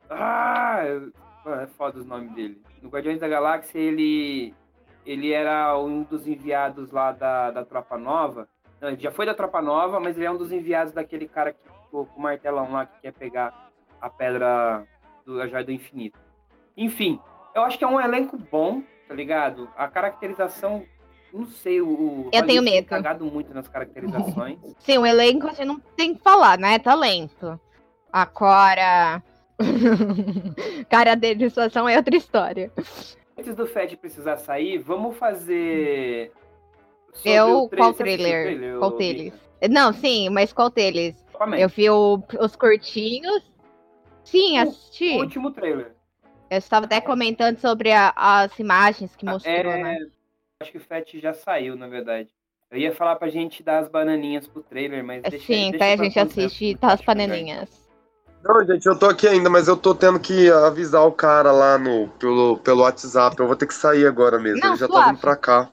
[0.09, 0.83] Ah!
[1.47, 2.61] É foda os nomes dele.
[2.83, 4.55] No Guardiões da Galáxia, ele.
[5.05, 8.47] Ele era um dos enviados lá da, da Tropa Nova.
[8.81, 11.53] Não, ele já foi da Tropa Nova, mas ele é um dos enviados daquele cara
[11.53, 14.87] que ficou com o martelão lá que quer pegar a pedra
[15.25, 16.19] do a Joia do Infinito.
[16.77, 17.19] Enfim,
[17.55, 19.69] eu acho que é um elenco bom, tá ligado?
[19.77, 20.85] A caracterização,
[21.33, 22.29] não sei, o.
[22.33, 22.87] Eu tenho medo.
[22.87, 24.59] cagado muito nas caracterizações.
[24.81, 26.79] Sim, o elenco a gente não tem que falar, né?
[26.79, 27.59] Talento.
[28.13, 29.23] Agora.
[30.89, 32.73] Cara dele de situação é outra história.
[33.39, 36.33] Antes do Fed precisar sair, vamos fazer.
[37.13, 37.71] sobre Eu.
[37.77, 38.79] Qual trailer?
[38.79, 39.33] Qual deles?
[39.71, 41.15] Não, sim, mas qual deles?
[41.59, 43.43] Eu vi o- os curtinhos.
[44.25, 45.17] Sim, O- assisti.
[45.17, 45.93] O último trailer.
[46.51, 49.99] Eu estava até comentando sobre a- as imagens que mostrou, É, né?
[50.61, 52.29] Acho que o Fett já saiu, na verdade.
[52.71, 55.93] Eu ia falar pra gente dar as bananinhas pro trailer, mas deixa Sim, deixa tá,
[55.93, 57.90] a gente assiste o tá as bananinhas.
[58.43, 61.77] Não, gente, eu tô aqui ainda, mas eu tô tendo que avisar o cara lá
[61.77, 63.39] no, pelo, pelo WhatsApp.
[63.39, 64.61] Eu vou ter que sair agora mesmo.
[64.61, 65.11] Não, Ele já tá suave.
[65.11, 65.69] vindo pra cá.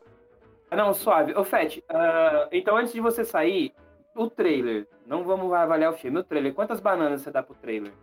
[0.69, 1.33] Ah, Não, suave.
[1.33, 3.73] Ô, Fett, ah, então antes de você sair,
[4.13, 4.85] o trailer.
[5.05, 6.19] Não vamos avaliar o filme.
[6.19, 7.93] O trailer, quantas bananas você dá pro trailer?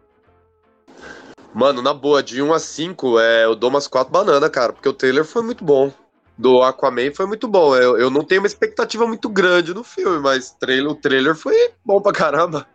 [1.53, 4.89] Mano, na boa, de 1 a 5, é, eu dou umas 4 bananas, cara, porque
[4.89, 5.93] o trailer foi muito bom.
[6.37, 7.77] Do Aquaman foi muito bom.
[7.77, 11.55] Eu, eu não tenho uma expectativa muito grande no filme, mas trailer, o trailer foi
[11.85, 12.67] bom pra caramba.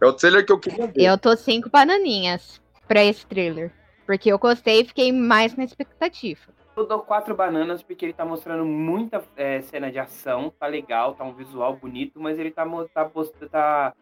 [0.00, 1.02] É o trailer que eu queria ver.
[1.02, 3.72] Eu tô cinco bananinhas pra esse thriller.
[4.06, 6.40] Porque eu gostei e fiquei mais na expectativa.
[6.74, 11.14] Eu dou quatro bananas porque ele tá mostrando muita é, cena de ação, tá legal,
[11.14, 13.10] tá um visual bonito, mas ele tá, tá,
[13.50, 13.92] tá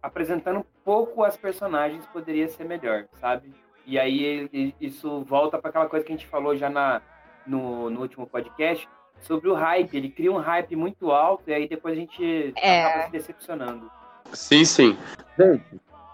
[0.00, 3.52] apresentando pouco as personagens, poderia ser melhor, sabe?
[3.84, 7.02] E aí isso volta para aquela coisa que a gente falou já na,
[7.46, 8.88] no, no último podcast
[9.20, 9.96] sobre o hype.
[9.96, 12.84] Ele cria um hype muito alto e aí depois a gente É.
[12.84, 13.90] acaba se decepcionando.
[14.32, 14.98] Sim, sim.
[15.38, 15.64] Gente,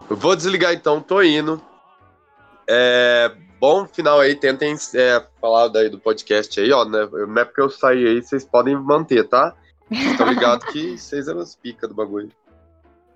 [0.08, 1.62] eu vou desligar então, tô indo.
[2.68, 7.08] É, bom final aí, tentem é, falar daí do podcast aí, ó, né?
[7.10, 9.54] Não é porque eu saí aí, vocês podem manter, tá?
[10.16, 12.30] Tô ligado que vocês eram os pica do bagulho.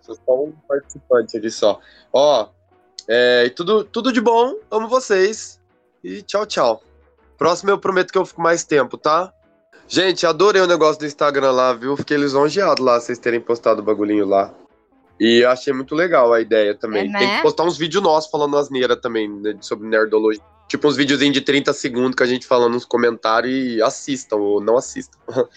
[0.00, 1.80] Vocês são um participante ali só.
[2.12, 2.48] Ó,
[3.08, 5.60] é, tudo, tudo de bom, amo vocês.
[6.02, 6.82] E tchau, tchau.
[7.36, 9.32] Próximo eu prometo que eu fico mais tempo, tá?
[9.88, 11.96] Gente, adorei o negócio do Instagram lá, viu?
[11.96, 14.52] Fiquei lisonjeado lá, vocês terem postado o bagulhinho lá.
[15.18, 17.06] E achei muito legal a ideia também.
[17.06, 17.18] É, né?
[17.18, 20.42] Tem que postar uns vídeos nossos falando asneira também, né, sobre nerdologia.
[20.68, 24.60] Tipo uns videozinhos de 30 segundos que a gente falando nos comentários e assistam ou
[24.60, 25.18] não assistam.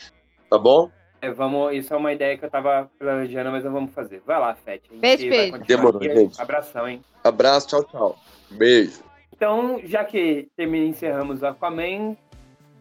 [0.49, 0.89] tá bom?
[1.21, 4.21] É, vamos, isso é uma ideia que eu tava planejando, mas não vamos fazer.
[4.25, 4.89] Vai lá, Fete.
[4.93, 5.57] Beijo, beijo.
[5.59, 6.41] Demorou, gente.
[6.41, 7.03] Abração, hein?
[7.23, 8.19] Abraço, tchau, tchau.
[8.51, 9.03] Beijo.
[9.35, 12.15] Então, já que encerramos o Aquaman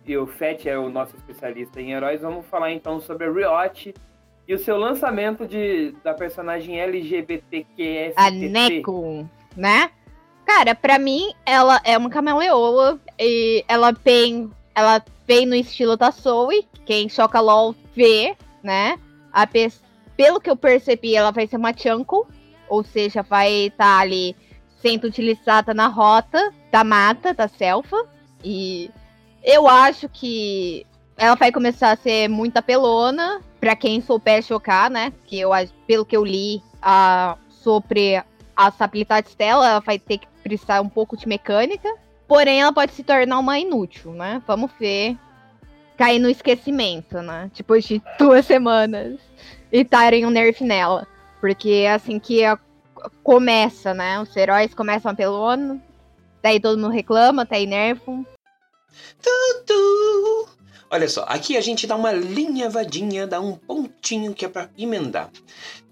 [0.06, 3.94] e o Fett é o nosso especialista em heróis, vamos falar então sobre a Riot
[4.48, 8.14] e o seu lançamento de, da personagem LGBTQS.
[8.16, 9.90] A Neko, né?
[10.46, 16.10] Cara, pra mim, ela é uma camaleoa e ela vem, ela vem no estilo da
[16.10, 16.66] Zoe.
[16.86, 18.98] Quem choca LOL vê, né?
[19.30, 19.70] A pe-
[20.16, 22.26] pelo que eu percebi, ela vai ser uma Chunko,
[22.70, 24.34] ou seja, vai estar ali
[24.80, 28.08] sendo utilizada na rota da mata, da selva.
[28.42, 28.90] E
[29.44, 30.86] eu acho que
[31.18, 35.12] ela vai começar a ser muito apelona, pra quem souber chocar, né?
[35.26, 35.50] Que eu,
[35.86, 38.22] pelo que eu li a, sobre
[38.56, 41.88] as habilidades dela, ela vai ter que precisar um pouco de mecânica.
[42.26, 44.42] Porém, ela pode se tornar uma inútil, né?
[44.46, 45.16] Vamos ver.
[45.96, 47.50] Cair no esquecimento, né?
[47.56, 49.18] Depois de duas semanas
[49.72, 51.06] e darem um nerf nela.
[51.40, 52.58] Porque é assim que a-
[53.22, 54.20] começa, né?
[54.20, 55.80] Os heróis começam apelando.
[56.42, 58.24] Daí todo mundo reclama, daí nerfam.
[59.66, 60.48] Tu.
[60.90, 65.30] Olha só, aqui a gente dá uma linhavadinha, dá um pontinho que é pra emendar.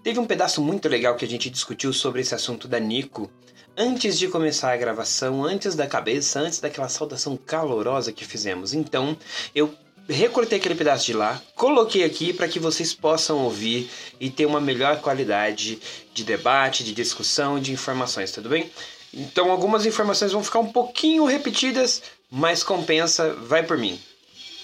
[0.01, 3.29] Teve um pedaço muito legal que a gente discutiu sobre esse assunto da Nico
[3.77, 8.73] antes de começar a gravação, antes da cabeça, antes daquela saudação calorosa que fizemos.
[8.73, 9.15] Então,
[9.53, 9.71] eu
[10.09, 14.59] recortei aquele pedaço de lá, coloquei aqui para que vocês possam ouvir e ter uma
[14.59, 15.79] melhor qualidade
[16.11, 18.71] de debate, de discussão, de informações, tudo bem?
[19.13, 23.99] Então, algumas informações vão ficar um pouquinho repetidas, mas compensa, vai por mim.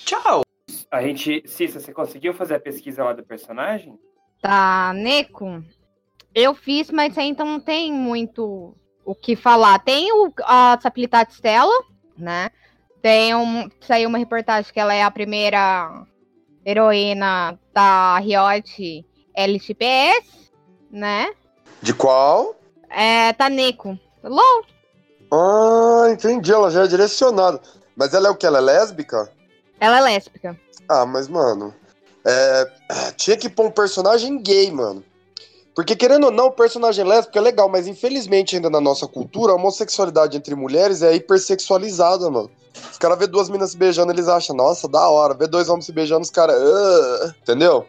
[0.05, 0.41] Tchau!
[0.91, 1.43] A gente.
[1.47, 3.97] Cissa, você conseguiu fazer a pesquisa lá do personagem?
[4.41, 5.63] Tá, Neko.
[6.35, 9.79] Eu fiz, mas ainda não tem muito o que falar.
[9.79, 11.73] Tem o, as habilidades dela,
[12.17, 12.49] né?
[13.01, 16.05] Tem um, saiu uma reportagem que ela é a primeira
[16.65, 20.51] heroína da Riot LGPS,
[20.89, 21.33] né?
[21.81, 22.55] De qual?
[22.89, 23.97] É, tá Neko.
[24.23, 24.65] LOL.
[25.31, 26.51] Ah, entendi.
[26.51, 27.61] Ela já é direcionada.
[27.95, 28.45] Mas ela é o que?
[28.45, 29.31] Ela é lésbica?
[29.83, 30.57] Ela é lésbica.
[30.87, 31.75] Ah, mas, mano.
[32.25, 32.71] É,
[33.17, 35.03] tinha que pôr um personagem gay, mano.
[35.75, 39.51] Porque, querendo ou não, o personagem lésbico é legal, mas infelizmente ainda na nossa cultura,
[39.51, 42.49] a homossexualidade entre mulheres é hipersexualizada, mano.
[42.89, 45.33] Os caras vê duas meninas se beijando, eles acham, nossa, da hora.
[45.33, 46.55] Vê dois homens se beijando, os caras.
[46.55, 47.85] "Ah", entendeu?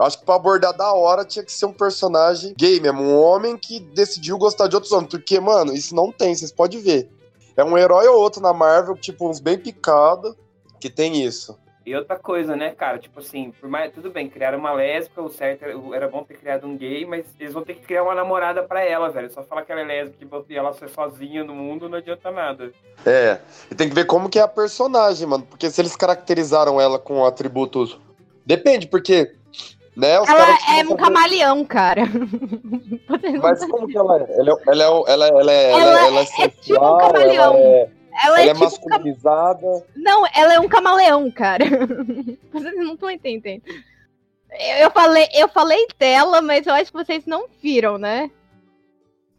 [0.00, 3.56] Acho que pra abordar da hora tinha que ser um personagem gay mesmo, um homem
[3.56, 5.10] que decidiu gostar de outros homens.
[5.10, 7.08] Porque, mano, isso não tem, vocês podem ver.
[7.56, 10.34] É um herói ou outro na Marvel, tipo, uns bem picados,
[10.80, 11.58] que tem isso.
[11.84, 12.98] E outra coisa, né, cara?
[12.98, 13.92] Tipo assim, por mais.
[13.92, 17.24] Tudo bem, criaram uma lésbica, o certo era- era bom ter criado um gay, mas
[17.38, 19.32] eles vão ter que criar uma namorada pra ela, velho.
[19.32, 22.72] Só falar que ela é lésbica e ela ser sozinha no mundo não adianta nada.
[23.06, 23.38] É,
[23.70, 25.46] e tem que ver como que é a personagem, mano.
[25.48, 27.96] Porque se eles caracterizaram ela com atributos.
[28.44, 29.32] Depende, porque.
[29.96, 32.02] Né, os Ela caras, é um camaleão, cara.
[33.42, 34.38] Mas como que ela é?
[34.38, 36.74] Ela é, ela é, ela é, ela é, Ela ela é, ela é é tipo
[36.84, 37.88] um camaleão.
[38.24, 39.86] Ela é, Ela é, é tipo um cam- masculinizada.
[39.94, 41.64] Não, ela é um camaleão, cara.
[42.52, 43.62] Vocês não estão entendendo.
[43.68, 48.30] Eu eu falei, eu falei dela, mas eu acho que vocês não viram, né?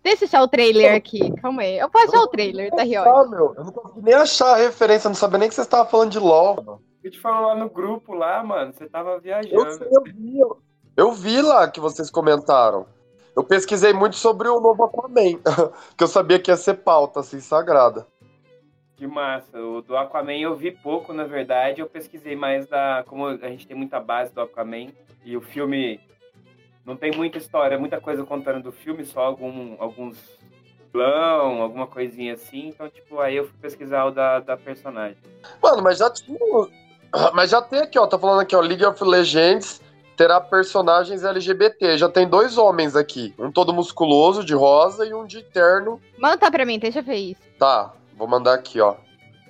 [0.04, 1.32] Deixa eu achar o trailer aqui.
[1.42, 1.78] Calma aí.
[1.80, 3.30] Eu vou achar o trailer da Riot.
[3.30, 5.90] Meu, eu não consegui nem achar a referência, eu não sabia nem que vocês estavam
[5.90, 6.82] falando de LOL.
[7.04, 9.72] Eu te falou lá no grupo lá, mano, você tava Eu, viajando.
[9.78, 10.58] sei, eu vi, eu,
[10.96, 12.86] eu vi lá que vocês comentaram.
[13.36, 15.40] Eu pesquisei muito sobre o novo Aquaman,
[15.98, 18.06] que eu sabia que ia ser pauta, assim, sagrada.
[18.98, 19.60] Que massa.
[19.62, 21.80] O do Aquaman eu vi pouco, na verdade.
[21.80, 23.04] Eu pesquisei mais da.
[23.08, 24.88] Como a gente tem muita base do Aquaman
[25.24, 26.00] e o filme
[26.84, 30.18] não tem muita história, muita coisa contando do filme, só algum, alguns
[30.92, 32.70] plão, alguma coisinha assim.
[32.70, 35.18] Então, tipo, aí eu fui pesquisar o da, da personagem.
[35.62, 36.38] Mano, mas já tinha.
[37.34, 38.06] Mas já tem aqui, ó.
[38.06, 38.60] Tá falando aqui, ó.
[38.60, 39.82] League of Legends
[40.18, 41.98] terá personagens LGBT.
[41.98, 43.34] Já tem dois homens aqui.
[43.40, 46.02] Um todo musculoso, de rosa, e um de terno.
[46.18, 47.42] Manda pra mim, deixa eu ver isso.
[47.58, 48.96] Tá, vou mandar aqui, ó.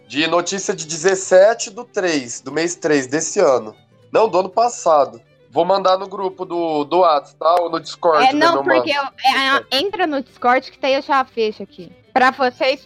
[0.07, 3.75] De notícia de 17 do 3, do mês 3 desse ano.
[4.11, 5.21] Não, do ano passado.
[5.49, 7.55] Vou mandar no grupo do, do WhatsApp, tá?
[7.61, 11.01] Ou no Discord, É, né, não, porque eu- é, entra no Discord que daí eu
[11.01, 11.91] já fecho aqui.
[12.13, 12.85] Pra vocês.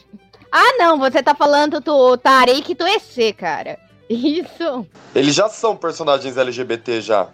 [0.52, 3.78] Ah, não, você tá falando do Tarik e do EC, cara.
[4.10, 4.86] Isso.
[5.16, 7.30] Eles já são personagens LGBT já.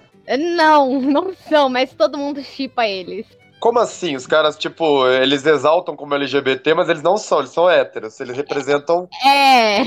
[0.55, 3.25] Não, não são, mas todo mundo chipa eles.
[3.59, 4.15] Como assim?
[4.15, 8.19] Os caras, tipo, eles exaltam como LGBT, mas eles não são, eles são héteros.
[8.19, 9.07] Eles representam.
[9.25, 9.83] É.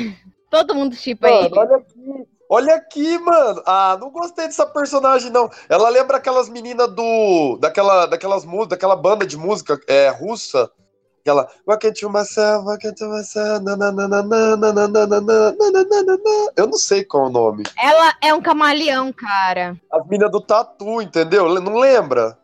[0.51, 1.57] Todo mundo chipa Mano, eles.
[1.57, 2.29] olha aqui.
[2.53, 3.63] Olha aqui, mano.
[3.65, 5.49] Ah, não gostei dessa personagem, não.
[5.69, 7.57] Ela lembra aquelas meninas do.
[7.61, 10.69] Daquela, daquelas músicas, daquela banda de música é, russa.
[11.21, 11.49] Aquela.
[16.57, 17.63] Eu não sei qual é o nome.
[17.81, 19.77] Ela é um camaleão, cara.
[19.93, 21.49] As meninas do tatu, entendeu?
[21.61, 22.37] Não lembra?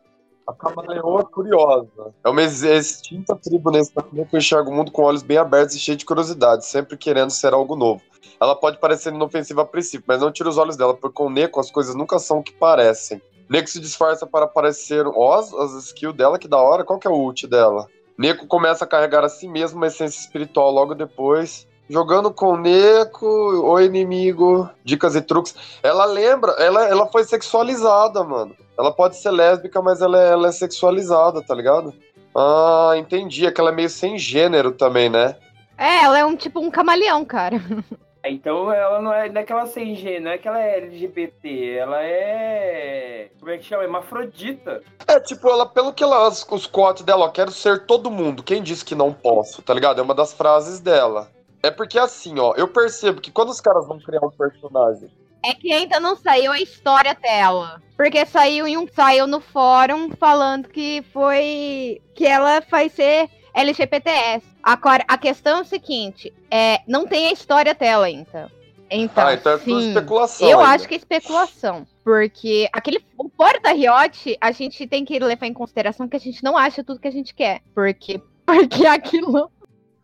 [0.47, 2.15] A camaleoa curiosa.
[2.25, 5.75] É uma ex- extinta tribo nesse planeta que enxerga o mundo com olhos bem abertos
[5.75, 8.01] e cheio de curiosidade, sempre querendo ser algo novo.
[8.41, 11.31] Ela pode parecer inofensiva a princípio, mas não tira os olhos dela, porque com o
[11.31, 13.21] Neko as coisas nunca são o que parecem.
[13.49, 15.05] Neko se disfarça para parecer.
[15.07, 16.85] As, as skills dela, que da hora.
[16.85, 17.87] Qual que é o ult dela?
[18.19, 21.67] Neko começa a carregar a si mesmo uma essência espiritual logo depois.
[21.89, 25.55] Jogando com o Neko, o inimigo, dicas e truques.
[25.83, 28.57] Ela lembra, ela, ela foi sexualizada, mano.
[28.77, 31.95] Ela pode ser lésbica, mas ela é, ela é sexualizada, tá ligado?
[32.35, 33.47] Ah, entendi.
[33.47, 35.37] É que ela é meio sem gênero também, né?
[35.79, 37.61] É, ela é um tipo um camaleão, cara.
[38.29, 43.29] Então ela não é daquela sem gênero, não é que ela é LGBT, ela é.
[43.39, 43.85] Como é que chama?
[43.85, 44.83] Hermafrodita.
[45.07, 48.43] É, tipo, ela, pelo que ela, os, os quotes dela, ó, quero ser todo mundo.
[48.43, 50.01] Quem disse que não posso, tá ligado?
[50.01, 51.31] É uma das frases dela.
[51.67, 55.11] É porque assim, ó, eu percebo que quando os caras vão criar um personagem.
[55.45, 57.81] É que ainda não saiu a história dela.
[57.97, 64.47] Porque saiu em um saiu no fórum falando que foi que ela vai ser LGBTS.
[64.63, 68.51] Agora, a questão é o seguinte, é, não tem a história dela ainda.
[68.91, 70.49] Então, ah, então é tudo sim, especulação.
[70.49, 70.73] eu ainda.
[70.73, 71.87] acho que é especulação.
[72.05, 76.21] Porque aquele o fora da Riot, a gente tem que levar em consideração que a
[76.21, 77.63] gente não acha tudo que a gente quer.
[77.75, 79.51] Porque, porque aquilo.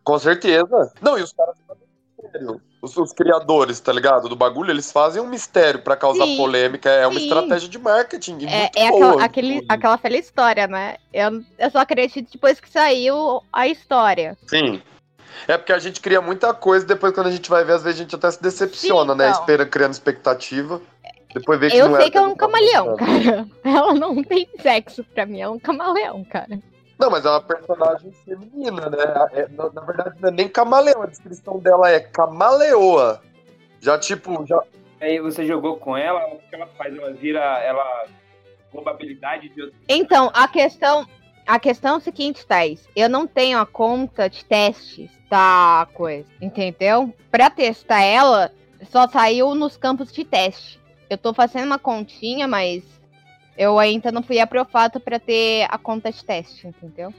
[0.03, 0.91] Com certeza.
[1.01, 1.83] Não, e os caras fazem
[2.21, 2.61] mistério.
[2.81, 4.27] Os, os criadores, tá ligado?
[4.27, 6.89] Do bagulho, eles fazem um mistério pra causar Sim, polêmica.
[6.89, 7.25] É uma sim.
[7.25, 8.45] estratégia de marketing.
[8.45, 10.97] É, é boa, aquela, aquele, aquela velha história, né?
[11.13, 14.37] Eu, eu só acredito depois que saiu a história.
[14.47, 14.81] Sim.
[15.47, 17.99] É porque a gente cria muita coisa, depois quando a gente vai ver, às vezes
[17.99, 19.29] a gente até se decepciona, Sim, né?
[19.29, 19.39] então.
[19.39, 20.81] Espera, criando expectativa.
[21.33, 23.47] Depois vê que Eu não sei é que ela é um camaleão, cara.
[23.63, 26.59] Ela não tem sexo pra mim, ela é um camaleão, cara.
[27.03, 28.97] Não, mas é uma personagem feminina, né?
[29.33, 33.21] É- na, na verdade, não é nem camaleão, a descrição dela é camaleoa.
[33.81, 34.63] Já, tipo, já.
[35.01, 36.95] Aí você jogou com ela, o que ela faz?
[36.95, 37.41] Ela vira.
[37.61, 38.05] Ela.
[38.71, 39.75] rouba habilidade de outro.
[39.89, 41.05] Então, a questão.
[41.45, 42.87] A questão é o seguinte, Thais.
[42.95, 47.13] Eu não tenho a conta de testes da coisa, entendeu?
[47.29, 48.49] Pra testar ela,
[48.89, 50.79] só saiu nos campos de teste.
[51.09, 52.81] Eu tô fazendo uma continha, mas
[53.57, 57.13] eu ainda não fui aprovado pra ter a conta de teste, entendeu?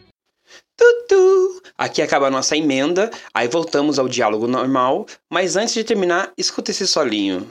[0.76, 1.62] Tutu!
[1.78, 6.70] Aqui acaba a nossa emenda, aí voltamos ao diálogo normal, mas antes de terminar, escuta
[6.70, 7.46] esse solinho.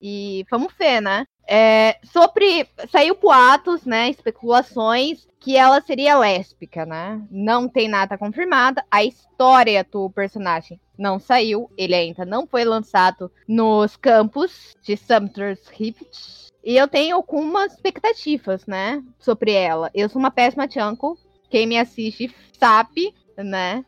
[0.00, 1.26] E vamos ver, né?
[1.46, 2.68] É, sobre.
[2.90, 4.10] Saiu boatos, né?
[4.10, 7.22] Especulações que ela seria lésbica, né?
[7.30, 8.80] Não tem nada confirmado.
[8.90, 11.70] A história do personagem não saiu.
[11.76, 16.44] Ele ainda não foi lançado nos campos de Sumter's Rift.
[16.64, 19.02] E eu tenho algumas expectativas, né?
[19.18, 19.90] Sobre ela.
[19.94, 21.18] Eu sou uma péssima Jungle.
[21.50, 23.84] Quem me assiste sabe, né?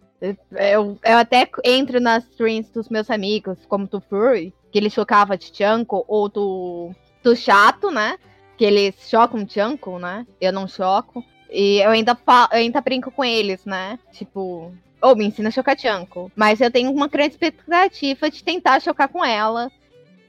[0.52, 5.36] Eu, eu até entro nas streams dos meus amigos, como do Fury, que ele chocava
[5.36, 6.90] de Jungle, ou do,
[7.22, 8.18] do Chato, né?
[8.56, 10.26] Que eles chocam Jungle, né?
[10.40, 11.24] Eu não choco.
[11.50, 13.98] E eu ainda, fa- eu ainda brinco com eles, né?
[14.12, 16.30] Tipo, ou me ensina a chocar Jungle.
[16.34, 19.70] Mas eu tenho uma grande expectativa de tentar chocar com ela.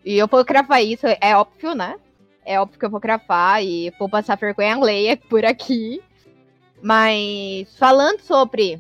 [0.06, 1.96] E eu vou cravar isso, é óbvio, né?
[2.46, 6.02] É óbvio que eu vou cravar e vou passar vergonha alheia por aqui.
[6.82, 8.80] Mas falando sobre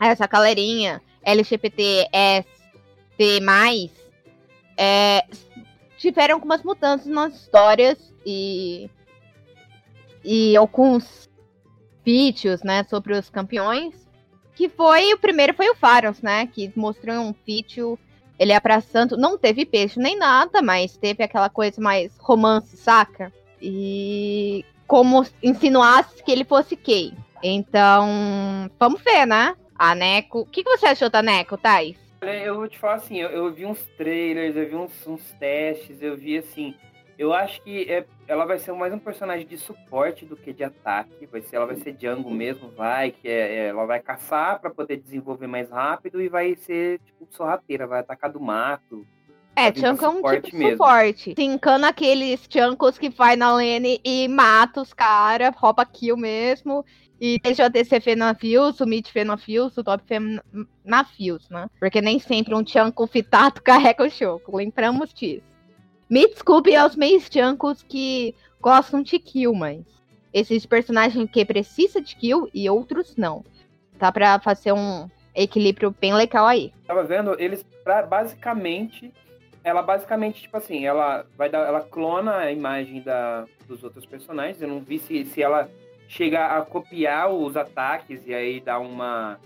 [0.00, 2.12] essa galerinha LGBTST+,
[4.76, 5.24] é,
[5.96, 8.90] tiveram algumas mudanças nas histórias e
[10.26, 11.30] e alguns
[12.04, 14.05] vídeos, né, sobre os campeões,
[14.56, 17.98] que foi, o primeiro foi o Faros, né, que mostrou um vídeo,
[18.38, 23.32] ele abraçando, não teve beijo nem nada, mas teve aquela coisa mais romance, saca?
[23.60, 27.12] E como insinuasse que ele fosse gay.
[27.42, 29.54] Então, vamos ver, né?
[29.78, 30.40] A Neco.
[30.40, 31.96] O que, que você achou da Neco, Thais?
[32.22, 36.02] Eu vou te falar assim, eu, eu vi uns trailers, eu vi uns, uns testes,
[36.02, 36.74] eu vi assim.
[37.18, 40.62] Eu acho que é, ela vai ser mais um personagem de suporte do que de
[40.62, 41.26] ataque.
[41.26, 44.68] Vai ser, ela vai ser jungle mesmo, vai, que é, é, ela vai caçar pra
[44.70, 49.06] poder desenvolver mais rápido e vai ser tipo sorrateira, vai atacar do mato.
[49.58, 50.70] É, Chunko é um tipo de mesmo.
[50.72, 51.34] suporte.
[51.34, 56.84] Se encana aqueles Chunkos que vai na lane e mata os caras, rouba kill mesmo.
[57.18, 60.42] E deixa o ADC fê na Fios, o mid o top fê na-
[60.84, 61.70] na Fios, né?
[61.80, 65.55] Porque nem sempre um Chunko fitado carrega o Choco, lembramos disso.
[66.08, 69.80] Me desculpe aos meios Chunkos que gostam de kill, mas
[70.32, 73.44] esses personagens que precisam de kill e outros não.
[73.98, 76.72] Tá pra fazer um equilíbrio bem legal aí.
[76.86, 79.12] tava vendo, eles pra- basicamente.
[79.64, 81.66] Ela basicamente, tipo assim, ela vai dar.
[81.66, 84.62] Ela clona a imagem da, dos outros personagens.
[84.62, 85.68] Eu não vi se, se ela
[86.06, 89.40] chega a copiar os ataques e aí dá uma.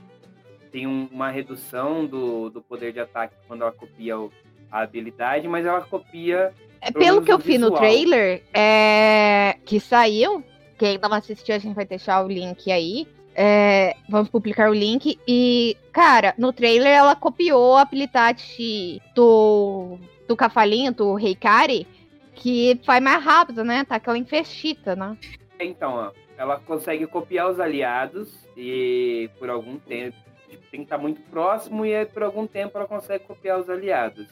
[0.71, 4.31] Tem um- uma redução do, do poder de ataque quando ela copia o-
[4.71, 6.53] a habilidade, mas ela copia.
[6.81, 9.57] É, Pelo que eu vi no trailer, é...
[9.65, 10.43] que saiu,
[10.79, 13.07] quem não assistiu, a gente vai deixar o link aí.
[13.35, 15.19] É, Vamos publicar o link.
[15.27, 21.87] E, cara, no trailer ela copiou a habilidade do, do cavalinho, do Reikari,
[22.35, 23.85] que faz mais rápido, né?
[23.85, 25.17] Tá aquela infestita, né?
[25.61, 30.17] Então, ó, ela consegue copiar os aliados e por algum tempo.
[30.49, 33.69] tipo, tem que estar muito próximo e aí, por algum tempo ela consegue copiar os
[33.69, 34.27] aliados.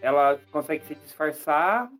[0.00, 1.90] Ela consegue se disfarçar.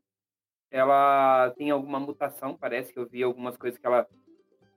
[0.70, 4.06] Ela tem alguma mutação, parece que eu vi algumas coisas que ela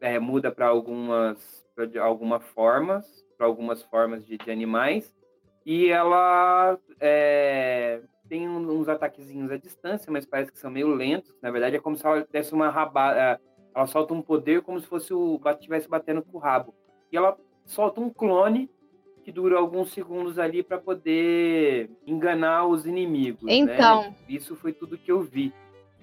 [0.01, 5.13] é, muda para algumas pra algumas formas, para algumas formas de, de animais.
[5.65, 11.34] E ela é, tem uns ataquezinhos à distância, mas parece que são meio lentos.
[11.41, 13.39] Na verdade, é como se ela desse uma rabada.
[13.76, 16.76] Ela solta um poder como se fosse o estivesse batendo com o rabo.
[17.11, 18.69] E ela solta um clone
[19.24, 23.43] que dura alguns segundos ali para poder enganar os inimigos.
[23.43, 23.55] né?
[23.55, 24.13] Então.
[24.28, 25.53] Isso foi tudo que eu vi.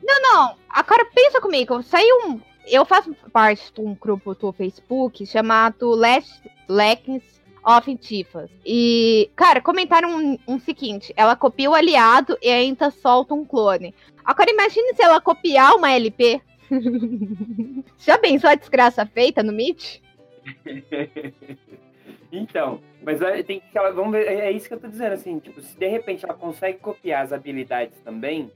[0.03, 1.83] Não, agora pensa comigo.
[1.83, 2.41] Saiu um.
[2.67, 8.51] Eu faço parte de um grupo do Facebook chamado Last Legends of Tifas.
[8.65, 13.95] E, cara, comentaram um, um seguinte: ela copia o aliado e ainda solta um clone.
[14.25, 16.41] Agora imagine se ela copiar uma LP.
[17.99, 20.01] Já pensou a desgraça feita no Meet?
[22.33, 25.39] Então, mas tem que ela, vamos ver, é é isso que eu tô dizendo assim,
[25.39, 28.51] tipo, se de repente ela consegue copiar as habilidades também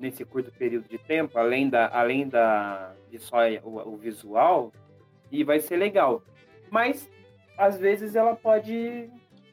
[0.00, 4.72] nesse curto período de tempo, além da além da de só o, o visual,
[5.30, 6.22] e vai ser legal.
[6.70, 7.08] Mas
[7.56, 9.08] às vezes ela pode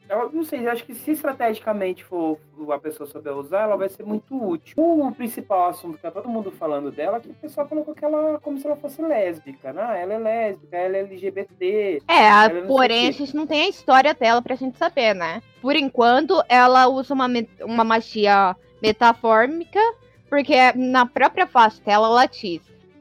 [0.08, 2.38] ela, não sei, acho que se estrategicamente for
[2.70, 4.74] a pessoa souber usar, ela vai ser muito útil.
[4.78, 8.04] O principal assunto que tá todo mundo falando dela é que o pessoal colocou que
[8.04, 10.02] ela como se ela fosse lésbica, né?
[10.02, 14.12] Ela é lésbica, ela é LGBT, É, a- porém a gente não tem a história
[14.14, 15.42] dela pra gente saber, né?
[15.60, 17.26] Por enquanto, ela usa uma,
[17.62, 19.80] uma magia metafórmica,
[20.28, 22.60] porque na própria face dela ela diz: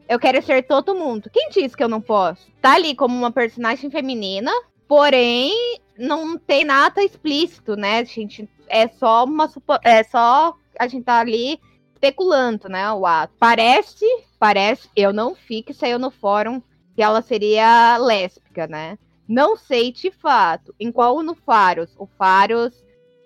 [0.10, 1.30] Eu quero ser todo mundo.
[1.32, 2.47] Quem diz que eu não posso?
[2.62, 4.52] Tá ali como uma personagem feminina,
[4.92, 8.04] porém não tem nada explícito, né?
[8.04, 9.50] gente é só uma
[9.86, 11.62] é só a gente tá ali
[11.94, 12.92] especulando, né?
[12.92, 13.34] O ato.
[13.39, 14.06] Parece,
[14.38, 16.62] parece, eu não vi que saiu no fórum
[16.94, 18.98] que ela seria lésbica, né?
[19.26, 20.76] Não sei de fato.
[20.78, 21.96] Em qual no Faros?
[21.98, 22.74] O Faros.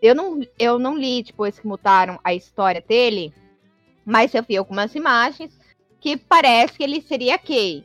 [0.04, 3.34] Eu não, eu não li depois que mutaram a história dele,
[4.06, 5.60] mas eu vi algumas imagens
[6.00, 7.84] que parece que ele seria gay.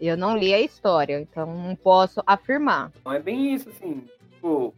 [0.00, 2.92] Eu não li a história, então não posso afirmar.
[3.06, 4.04] É bem isso, assim.
[4.34, 4.74] Tipo,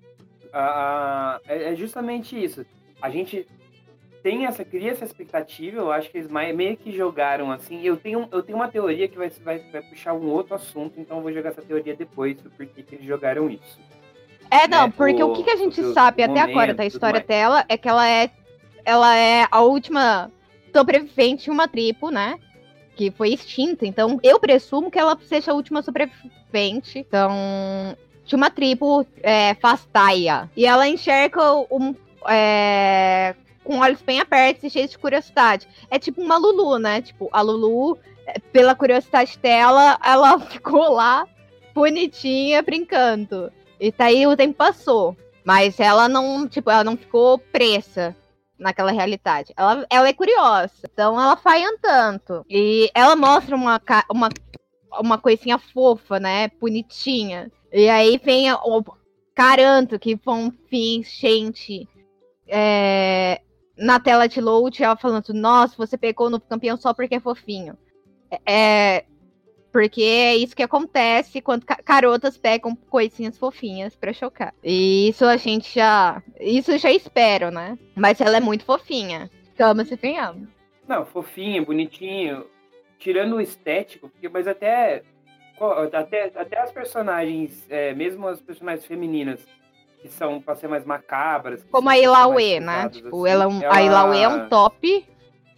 [0.52, 2.64] a, a- é é justamente isso.
[3.02, 3.46] A gente
[4.22, 7.80] tem essa, cria essa expectativa, eu acho que eles meio que jogaram assim.
[7.82, 11.18] Eu tenho, eu tenho uma teoria que vai, vai, vai puxar um outro assunto, então
[11.18, 13.78] eu vou jogar essa teoria depois do porquê que eles jogaram isso.
[14.50, 17.64] É, não, né, porque o, o- que, a gente sabe até agora da história dela
[17.68, 18.30] é que ela é
[18.84, 20.30] ela é a última
[20.74, 22.38] sobrevivente de uma tribo, né?
[23.00, 23.86] Que foi extinta.
[23.86, 26.98] Então, eu presumo que ela seja a última sobrevivente.
[26.98, 27.96] Então,
[28.26, 30.50] de uma tribo é, Fastaia.
[30.54, 31.40] E ela enxerga
[31.70, 31.94] um.
[32.28, 33.34] é,
[33.64, 35.66] com olhos bem abertos e cheios de curiosidade.
[35.90, 37.00] É tipo uma Lulu, né?
[37.00, 37.96] Tipo, a Lulu,
[38.26, 41.26] é, pela curiosidade dela, ela ficou lá
[41.74, 43.50] bonitinha, brincando.
[43.80, 45.16] E daí o tempo passou.
[45.42, 48.14] Mas ela não, tipo, ela não ficou presa
[48.60, 49.52] naquela realidade.
[49.56, 50.72] Ela, ela é curiosa.
[50.84, 52.44] Então ela vai andando.
[52.48, 53.80] E ela mostra uma,
[54.10, 54.28] uma,
[55.00, 56.50] uma coisinha fofa, né?
[56.60, 57.50] Bonitinha.
[57.72, 58.84] E aí vem o
[59.34, 61.88] Caranto, que vão vir gente
[62.46, 63.40] é,
[63.78, 67.78] na tela de load, ela falando, nossa, você pegou no campeão só porque é fofinho.
[68.46, 69.04] É,
[69.72, 74.52] porque é isso que acontece quando ca- carotas pegam coisinhas fofinhas pra chocar.
[74.62, 76.22] E isso a gente já.
[76.40, 77.78] Isso já espero, né?
[77.94, 79.30] Mas ela é muito fofinha.
[79.58, 80.48] Ama-se quem ama.
[80.88, 82.44] Não, fofinho, bonitinho.
[82.98, 85.02] Tirando o estético, porque, mas até,
[85.92, 89.40] até, até as personagens, é, mesmo as personagens femininas,
[90.02, 91.62] que são pra ser mais macabras.
[91.70, 92.88] Como a Ilaue, né?
[92.88, 95.06] Tipo, assim, ela, é um- a Ilaue é um top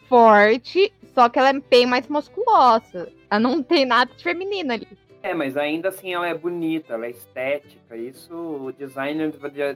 [0.09, 3.11] forte, só que ela é bem mais musculosa.
[3.33, 4.87] Ela não tem nada de feminino ali.
[5.22, 7.97] É, mas ainda assim ela é bonita, ela é estética.
[7.97, 9.33] Isso o designer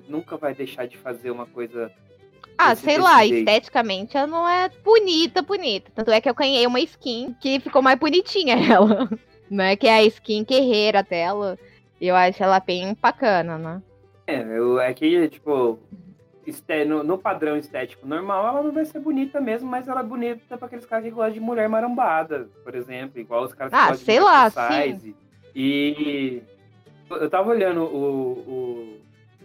[0.06, 1.90] nunca vai deixar de fazer uma coisa.
[2.58, 3.48] Ah, sei lá, jeito.
[3.48, 5.90] esteticamente ela não é bonita, bonita.
[5.94, 9.08] Tanto é que eu ganhei uma skin que ficou mais bonitinha ela.
[9.50, 9.74] Né?
[9.74, 11.58] Que é a skin guerreira dela.
[11.98, 13.82] Eu acho ela bem bacana, né?
[14.26, 15.78] É, eu, é que, tipo,
[16.86, 20.56] no, no padrão estético normal, ela não vai ser bonita mesmo, mas ela é bonita
[20.56, 23.88] pra aqueles caras que gostam de mulher marambada, por exemplo, igual os caras que Ah,
[23.88, 25.16] gostam sei de lá, size.
[25.54, 26.42] E
[27.10, 29.00] eu tava olhando o, o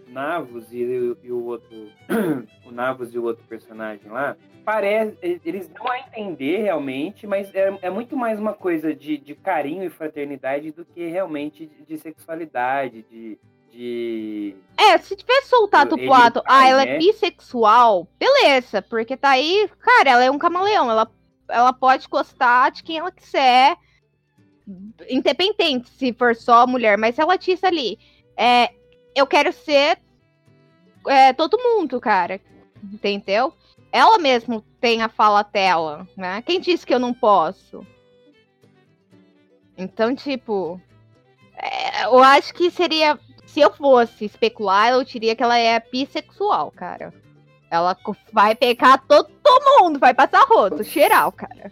[0.09, 1.87] Navos e, o- e o outro.
[2.65, 4.35] o Navos e o outro personagem lá.
[4.63, 9.33] Parece, eles dão a entender realmente, mas é, é muito mais uma coisa de, de
[9.33, 13.39] carinho e fraternidade do que realmente de, de sexualidade, de,
[13.71, 16.95] de É, se tivesse soltado o boato, ah, ela né?
[16.95, 21.09] é bissexual, beleza, porque tá aí, cara, ela é um camaleão, ela,
[21.49, 23.75] ela pode gostar de quem ela quiser,
[25.09, 27.97] independente se for só mulher, mas ela disse ali,
[28.37, 28.69] é,
[29.15, 29.99] eu quero ser
[31.07, 32.39] é, todo mundo, cara,
[32.83, 33.53] entendeu?
[33.91, 36.41] Ela mesmo tem a fala dela, né?
[36.43, 37.85] Quem disse que eu não posso?
[39.77, 40.79] Então, tipo,
[41.55, 43.19] é, eu acho que seria
[43.51, 47.13] se eu fosse especular, eu diria que ela é bissexual, cara.
[47.69, 47.95] Ela
[48.31, 49.29] vai pegar todo
[49.79, 51.71] mundo, vai passar roto, geral, cara.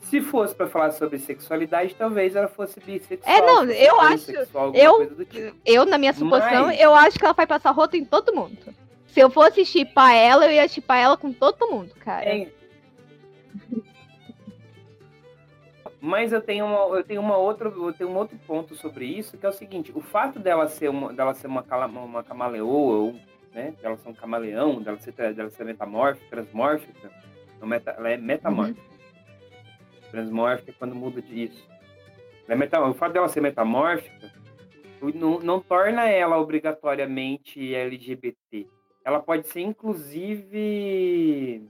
[0.00, 3.34] Se fosse pra falar sobre sexualidade, talvez ela fosse bissexual.
[3.34, 4.30] É, não, eu acho-
[4.74, 5.56] eu- tipo.
[5.64, 8.58] Eu, na minha suposição, Mas- eu acho que ela vai passar roto em todo mundo.
[9.06, 12.26] Se eu fosse chipar ela, eu ia chipar ela com todo mundo, cara.
[12.26, 12.48] É.
[16.04, 19.38] Mas eu tenho, uma, eu tenho uma outra, eu tenho um outro ponto sobre isso,
[19.38, 22.96] que é o seguinte: o fato dela ser uma, dela ser uma, cala- uma camaleoa,
[22.96, 23.14] ou,
[23.54, 23.72] né?
[23.80, 27.08] Dela ser um camaleão, dela ser, dela ser metamórfica, transmórfica,
[27.60, 28.82] não meta, ela é metamórfica.
[30.10, 31.64] Transmórfica é quando muda disso.
[32.46, 34.32] Ela é meta, o fato dela ser metamórfica
[35.14, 38.66] não, não torna ela obrigatoriamente LGBT.
[39.04, 41.64] Ela pode ser, inclusive.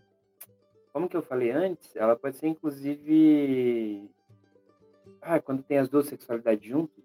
[0.90, 1.94] Como que eu falei antes?
[1.96, 4.10] Ela pode ser, inclusive.
[5.22, 7.02] Ah, quando tem as duas sexualidades juntas.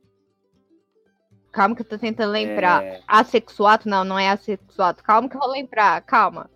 [1.51, 2.84] Calma que eu tô tentando lembrar.
[2.84, 3.88] É, Assexuado?
[3.89, 5.01] Não, não é assexuado.
[5.03, 6.49] Calma que eu vou lembrar, calma.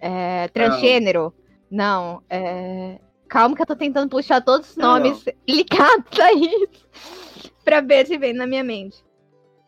[0.00, 1.32] É, transgênero?
[1.70, 2.22] Não.
[2.28, 7.48] é, Calma que eu tô tentando puxar todos os Não, nomes ligados a isso.
[7.64, 9.04] pra ver se vem na minha mente.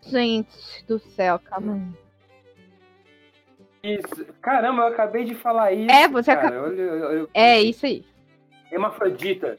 [0.03, 1.75] Gente do céu, calma
[3.83, 3.95] aí.
[3.97, 4.25] Isso.
[4.41, 5.91] Caramba, eu acabei de falar isso.
[5.91, 8.05] É, você acabou- É isso aí.
[8.71, 9.59] Hermafrodita.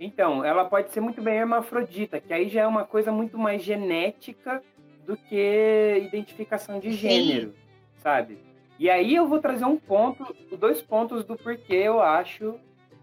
[0.00, 3.62] Então, ela pode ser muito bem hermafrodita, que aí já é uma coisa muito mais
[3.62, 4.62] genética
[5.04, 6.96] do que identificação de Sim.
[6.96, 7.54] gênero,
[7.96, 8.38] sabe?
[8.78, 12.54] E aí eu vou trazer um ponto, dois pontos do porquê eu acho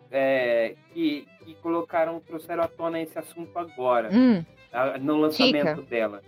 [0.10, 4.46] é, que, que colocaram, trouxeram à tona esse assunto agora Hum,
[5.02, 6.22] no lançamento dela.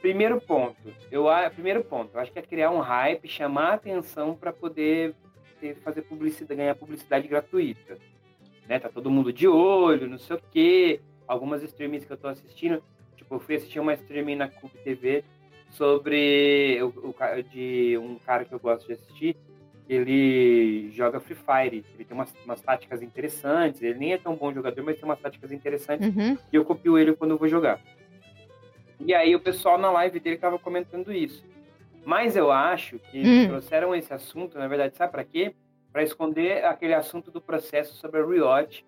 [0.00, 0.76] Primeiro ponto,
[1.10, 5.14] eu primeiro ponto, eu acho que é criar um hype, chamar a atenção para poder
[5.60, 7.98] ter- fazer publicidade, ganhar publicidade gratuita,
[8.70, 8.78] né?
[8.78, 11.00] Tá todo mundo de olho, não sei o quê.
[11.26, 12.80] Algumas streamings que eu tô assistindo,
[13.16, 15.24] tipo, eu fui assistir uma streaming na Cube TV
[15.70, 19.36] sobre o, o de um cara que eu gosto de assistir.
[19.88, 23.82] Ele joga Free Fire, ele tem umas, umas táticas interessantes.
[23.82, 26.38] Ele nem é tão bom jogador, mas tem umas táticas interessantes uhum.
[26.52, 27.80] e eu copio ele quando eu vou jogar.
[29.00, 31.44] E aí o pessoal na live dele tava comentando isso.
[32.04, 33.48] Mas eu acho que Hum.
[33.48, 35.56] trouxeram esse assunto, na verdade, sabe pra quê?
[35.92, 38.84] Pra esconder aquele assunto do processo sobre a Riot.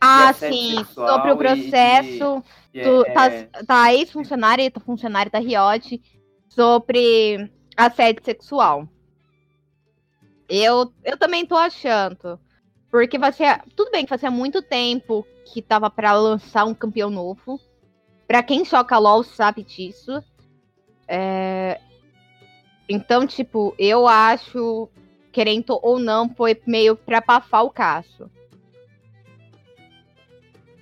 [0.00, 0.82] Ah, sim.
[0.84, 2.42] Sobre o e- processo.
[2.72, 3.12] que do, é-
[3.44, 6.00] tá, tá ex-funcionário e tá funcionário da Riot
[6.48, 8.88] sobre assédio sexual.
[10.48, 12.40] Eu, eu também tô achando.
[12.90, 13.62] Porque ser.
[13.76, 17.60] Tudo bem que fazia muito tempo que tava pra lançar um campeão novo.
[18.26, 20.22] Pra quem joga LOL sabe disso.
[21.06, 21.80] É,
[22.88, 24.88] Então, tipo, eu acho,
[25.32, 28.30] querendo ou não, foi meio pra abafar o caso.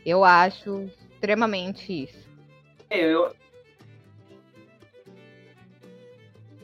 [0.04, 2.26] Eu acho extremamente isso.
[2.88, 3.34] É, eu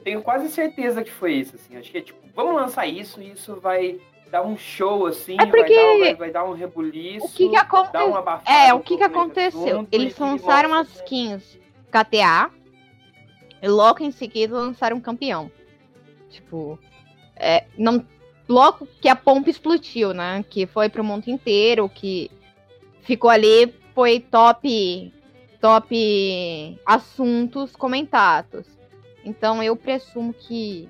[0.02, 1.76] tenho quase certeza que foi isso, assim.
[1.76, 5.46] Acho que é tipo, vamos lançar isso e isso vai dar um show, assim, É
[5.46, 7.92] porque vai, dar, vai, vai dar um rebuliço, O que que aconteceu?
[7.92, 9.62] dar uma abafada É, um o que que aconteceu?
[9.62, 11.58] assunto Eles lançaram mostra as skins
[11.90, 12.50] KTA
[13.62, 15.50] e logo em seguida lançaram um campeão.
[16.30, 16.78] Tipo,
[17.36, 18.04] é, não,
[18.48, 20.44] logo que a pompa explodiu, né?
[20.48, 22.30] Que foi pro mundo inteiro, que
[23.02, 25.12] ficou ali, foi top
[25.60, 28.66] top assuntos comentados.
[29.24, 30.88] Então eu presumo que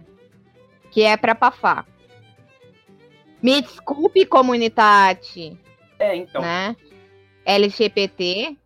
[0.91, 1.87] que é para pafar.
[3.43, 5.59] Me desculpe, comunidade.
[5.99, 6.41] É, então.
[6.41, 6.77] Né?
[7.45, 8.57] LGBT.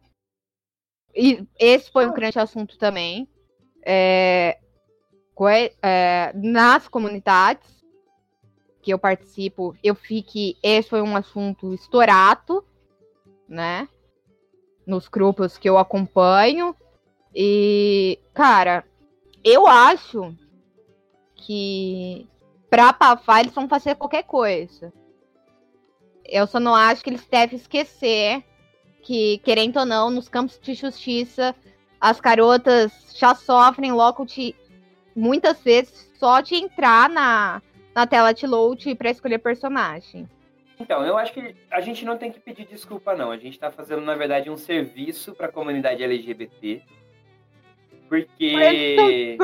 [1.14, 3.26] E esse foi um grande assunto também.
[3.84, 4.58] É,
[5.46, 7.84] é, nas comunidades
[8.82, 10.56] que eu participo, eu fiquei.
[10.62, 12.64] Esse foi um assunto estourado,
[13.48, 13.88] né?
[14.86, 16.74] Nos grupos que eu acompanho.
[17.34, 18.84] E, cara,
[19.44, 20.34] eu acho
[21.34, 22.26] que
[22.70, 24.92] pra pafar eles vão fazer qualquer coisa.
[26.24, 28.44] Eu só não acho que eles devem esquecer
[29.02, 31.54] que, querendo ou não, nos campos de justiça,
[32.00, 34.54] as garotas já sofrem logo de.
[35.18, 37.62] Muitas vezes só de entrar na,
[37.94, 40.28] na tela de load para escolher personagem.
[40.80, 43.32] Então, eu acho que a gente não tem que pedir desculpa, não.
[43.32, 46.82] A gente tá fazendo, na verdade, um serviço para a comunidade LGBT
[48.08, 49.36] porque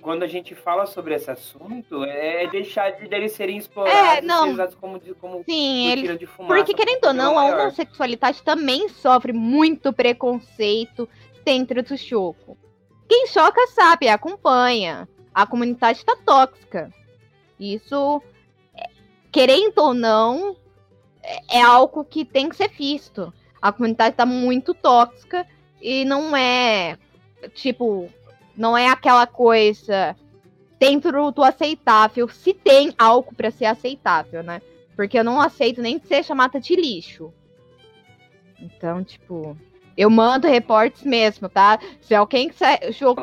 [0.00, 4.46] quando a gente fala sobre esse assunto, é deixar de eles serem explorados é, não.
[4.46, 6.16] e usados como, como Sim, ele...
[6.16, 6.54] de fumaça.
[6.54, 11.08] Porque, querendo ou não, a homossexualidade também sofre muito preconceito
[11.44, 12.56] dentro do choco.
[13.08, 15.08] Quem choca sabe, acompanha.
[15.34, 16.92] A comunidade está tóxica.
[17.58, 18.22] Isso,
[19.30, 20.56] querendo ou não,
[21.50, 23.32] é algo que tem que ser visto.
[23.60, 25.46] A comunidade está muito tóxica
[25.80, 26.98] e não é
[27.54, 28.08] tipo,
[28.56, 30.16] não é aquela coisa
[30.78, 34.60] dentro do aceitável, se tem algo para ser aceitável, né?
[34.94, 37.32] Porque eu não aceito nem que seja mata de lixo.
[38.60, 39.56] Então, tipo,
[39.96, 41.78] eu mando reportes mesmo, tá?
[42.00, 42.50] Se alguém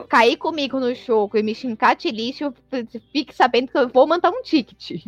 [0.10, 2.54] cair comigo no jogo e me xingar de lixo,
[3.12, 5.06] fique sabendo que eu vou mandar um ticket.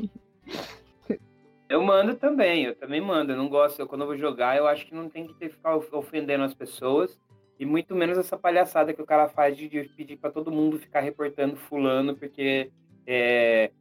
[1.67, 3.31] Eu mando também, eu também mando.
[3.31, 5.49] Eu não gosto, eu, quando eu vou jogar, eu acho que não tem que ter,
[5.49, 7.19] ficar ofendendo as pessoas.
[7.59, 10.99] E muito menos essa palhaçada que o cara faz de, pedir para todo mundo ficar
[10.99, 12.69] reportando fulano, porque
[13.07, 13.71] é,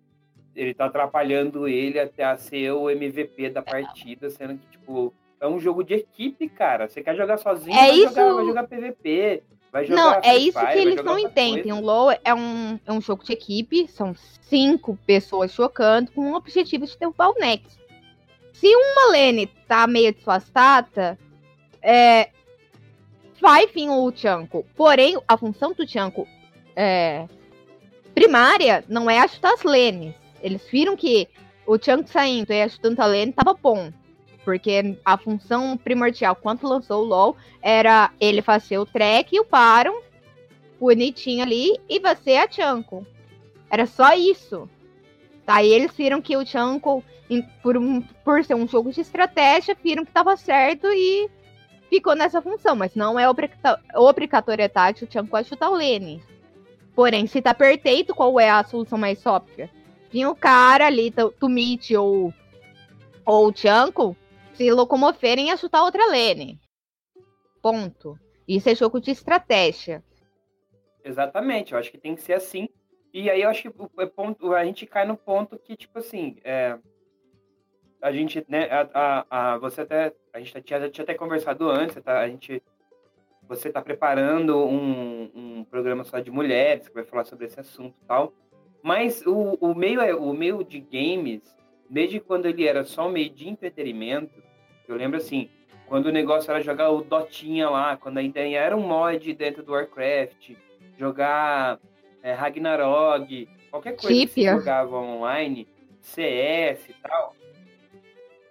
[0.55, 5.13] ele tá atrapalhando ele até a ser o MVP da partida, sendo que, tipo,
[5.45, 6.89] é um jogo de equipe, cara.
[6.89, 8.15] Você quer jogar sozinho, é vai, isso...
[8.15, 9.43] jogar, vai jogar PVP.
[9.71, 11.73] Vai jogar não, é isso Fire, que eles não entendem.
[11.73, 16.35] O LoL é um, é um jogo de equipe, são cinco pessoas chocando com o
[16.35, 17.79] objetivo de derrubar o Nex.
[18.53, 21.19] Se uma lane tá meio desfastada,
[21.83, 22.31] é,
[23.39, 24.65] vai vir o Chanco.
[24.75, 26.27] Porém, a função do Chanco
[26.75, 27.29] é,
[28.15, 30.15] primária não é ajudar as lanes.
[30.41, 31.29] Eles viram que
[31.67, 33.93] o Chanco saindo e ajudando a lane tava bom.
[34.45, 39.45] Porque a função primordial, quando lançou o LoL, era ele fazer o track e o
[39.45, 40.03] param,
[40.79, 43.07] bonitinho ali, e você a Chanco.
[43.71, 44.69] Era só isso.
[45.47, 47.03] Aí eles viram que o Chanco,
[47.63, 51.31] por, um, por ser um jogo de estratégia, viram que tava certo e
[51.89, 53.27] ficou nessa função, mas não é
[53.95, 56.23] obrigatoriedade o Chanko chutar o Lene.
[56.95, 59.71] Porém, se tá perfeito, qual é a solução mais óbvia?
[60.13, 62.33] Vinha o cara ali, do Meet ou,
[63.25, 64.17] ou o Chanko,
[64.55, 66.61] se locomoverem a chutar outra Lene.
[67.63, 68.19] Ponto.
[68.47, 70.03] Isso é jogo de estratégia.
[71.05, 72.69] Exatamente, eu acho que tem que ser assim.
[73.13, 76.37] E aí eu acho que o, ponto, a gente cai no ponto que, tipo assim,
[76.43, 76.79] é,
[78.03, 82.03] a gente, né, a, a, a, você até, a gente tinha, tinha até conversado antes,
[82.03, 82.63] tá, a gente,
[83.49, 87.95] você está preparando um, um programa só de mulheres, que vai falar sobre esse assunto
[88.03, 88.35] e tal,
[88.83, 91.57] mas o, o, meio, é, o meio de games,
[91.89, 94.43] desde quando ele era só um meio de entretenimento,
[94.89, 95.49] eu lembro assim,
[95.87, 99.73] quando o negócio era jogar o Dotinha lá, quando ainda era um mod dentro do
[99.73, 100.53] Warcraft,
[100.99, 101.79] jogar
[102.23, 104.27] é, Ragnarok, qualquer coisa Típia.
[104.27, 105.69] que você jogava online,
[106.01, 107.35] CS e tal,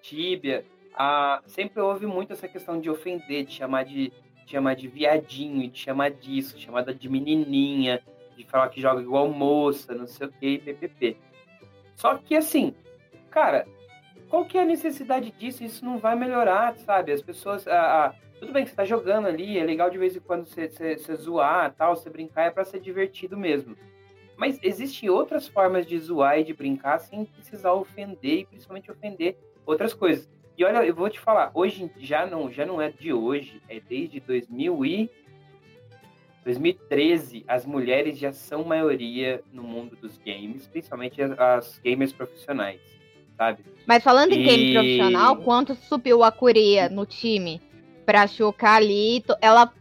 [0.02, 4.12] Tíbia, a, sempre houve muito essa questão de ofender, de chamar de,
[4.46, 8.02] de chamar de viadinho, de chamar disso, chamada de menininha,
[8.36, 11.18] de falar que joga igual moça, não sei o que, ppp.
[11.96, 12.76] Só que assim,
[13.30, 13.68] cara,
[14.34, 15.64] qual que é a necessidade disso?
[15.64, 17.12] Isso não vai melhorar, sabe?
[17.12, 17.66] As pessoas.
[18.40, 20.98] Tudo bem que você tá jogando ali, é legal de vez em quando você, você,
[20.98, 23.78] você zoar tal, você brincar, é para ser divertido mesmo.
[24.36, 29.38] Mas existem outras formas de zoar e de brincar sem precisar ofender, e principalmente ofender
[29.68, 30.28] outras coisas.
[30.58, 33.80] E olha, eu vou te falar, hoje já não, já não é de hoje, é
[33.80, 35.12] desde 2000 e
[36.44, 42.82] 2013, as mulheres já são maioria no mundo dos games, principalmente as gamers profissionais,
[43.44, 43.66] sabe?
[43.86, 44.36] Mas falando e...
[44.36, 47.62] em game profissional, quanto subiu a Coreia no time
[48.06, 49.24] pra chocar ali?
[49.42, 49.72] Ela,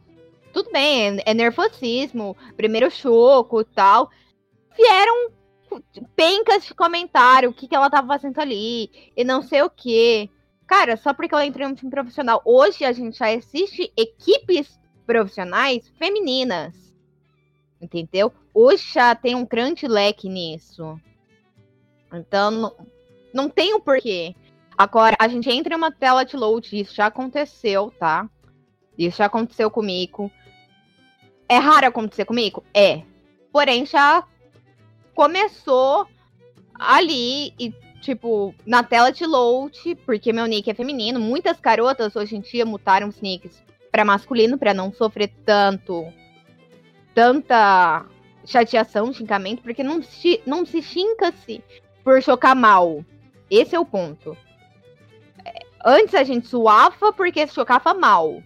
[0.53, 4.11] tudo bem, é nervosismo, primeiro choco e tal.
[4.77, 5.31] Vieram
[6.17, 10.29] pencas de comentário, o que, que ela tava fazendo ali, e não sei o que.
[10.67, 12.43] Cara, só porque ela entrou em um time profissional.
[12.45, 16.75] Hoje a gente já assiste equipes profissionais femininas.
[17.81, 18.33] Entendeu?
[18.55, 20.99] Hoje já tem um grande leque nisso.
[22.13, 22.75] Então,
[23.33, 24.35] não, tem o um porquê.
[24.77, 28.29] Agora, a gente entra em uma tela de load, isso já aconteceu, tá?
[28.97, 30.31] Isso já aconteceu comigo.
[31.49, 32.65] É raro acontecer comigo?
[32.73, 33.03] É.
[33.53, 34.25] Porém, já
[35.15, 36.07] começou
[36.75, 42.37] ali e, tipo, na tela de load, porque meu nick é feminino, muitas garotas hoje
[42.37, 46.11] em dia mutaram os nicks para masculino para não sofrer tanto
[47.15, 48.07] tanta
[48.45, 51.63] chateação, xingamento, porque não se, não se xinga-se
[52.03, 53.05] por chocar mal.
[53.53, 54.35] Esse é o ponto.
[55.85, 58.43] Antes a gente suava porque chocava mal.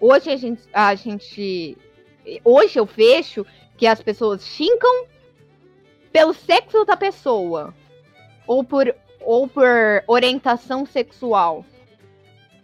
[0.00, 1.76] Hoje a gente, a gente.
[2.42, 3.44] Hoje eu vejo
[3.76, 5.04] que as pessoas xingam
[6.10, 7.74] pelo sexo da pessoa.
[8.46, 11.62] Ou por, ou por orientação sexual.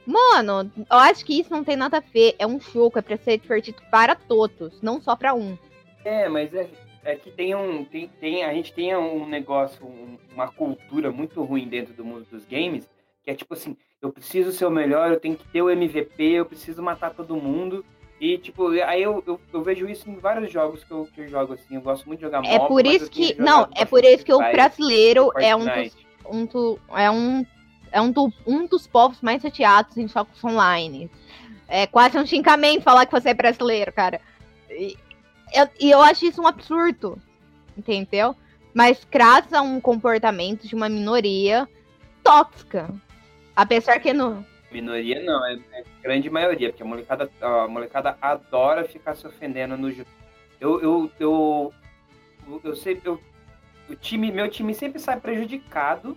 [0.06, 2.36] Mano, eu acho que isso não tem nada a ver.
[2.38, 5.58] É um jogo, é pra ser divertido para todos, não só para um.
[6.06, 6.70] É, mas é,
[7.06, 7.84] é que tem um.
[7.84, 12.26] Tem, tem, a gente tem um negócio, um, uma cultura muito ruim dentro do mundo
[12.30, 12.88] dos games,
[13.22, 16.22] que é tipo assim, eu preciso ser o melhor, eu tenho que ter o MVP,
[16.22, 17.84] eu preciso matar todo mundo.
[18.18, 21.28] E, tipo, aí eu, eu, eu, vejo isso em vários jogos que eu, que eu
[21.28, 21.74] jogo, assim.
[21.74, 23.34] Eu gosto muito de jogar É por isso que.
[23.34, 25.96] Não, é por isso que o brasileiro é um dos,
[26.30, 27.46] um do, é um
[27.92, 31.10] é um, do, um dos povos mais chateados em jogos online.
[31.68, 34.20] É quase um xingamento falar que você é brasileiro, cara.
[34.70, 34.96] E
[35.56, 37.20] eu, e eu acho isso um absurdo,
[37.76, 38.36] entendeu?
[38.74, 41.68] Mas graças a um comportamento de uma minoria
[42.22, 42.92] tóxica.
[43.54, 44.44] Apesar que no.
[44.70, 49.76] Minoria não, é, é grande maioria, porque a molecada, a molecada adora ficar se ofendendo
[49.76, 50.10] no jogo.
[50.60, 51.74] Eu, eu, eu,
[52.48, 53.20] eu, eu sei, eu,
[53.88, 56.16] o time, meu time sempre sai prejudicado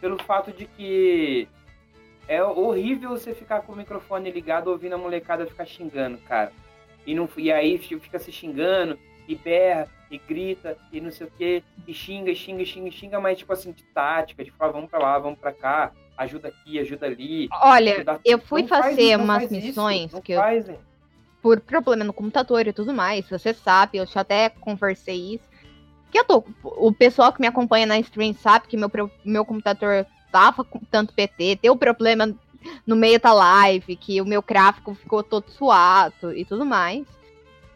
[0.00, 1.48] pelo fato de que
[2.26, 6.52] é horrível você ficar com o microfone ligado ouvindo a molecada ficar xingando, cara.
[7.06, 8.98] E, não, e aí fica se xingando,
[9.28, 13.38] e berra, e grita, e não sei o quê, e xinga, xinga, xinga, xinga, mas
[13.38, 17.06] tipo assim, de tática, de falar, vamos pra lá, vamos pra cá, ajuda aqui, ajuda
[17.06, 17.48] ali.
[17.62, 18.20] Olha, ajuda...
[18.24, 20.78] eu fui não fazer umas missões isso, que faz, eu,
[21.42, 25.54] por problema no computador e tudo mais, você sabe, eu já até conversei isso
[26.14, 26.44] que eu tô.
[26.62, 28.88] O pessoal que me acompanha na stream sabe que meu,
[29.24, 32.32] meu computador tava com tanto PT, deu problema
[32.86, 37.06] no meio da live, que o meu gráfico ficou todo suado e tudo mais.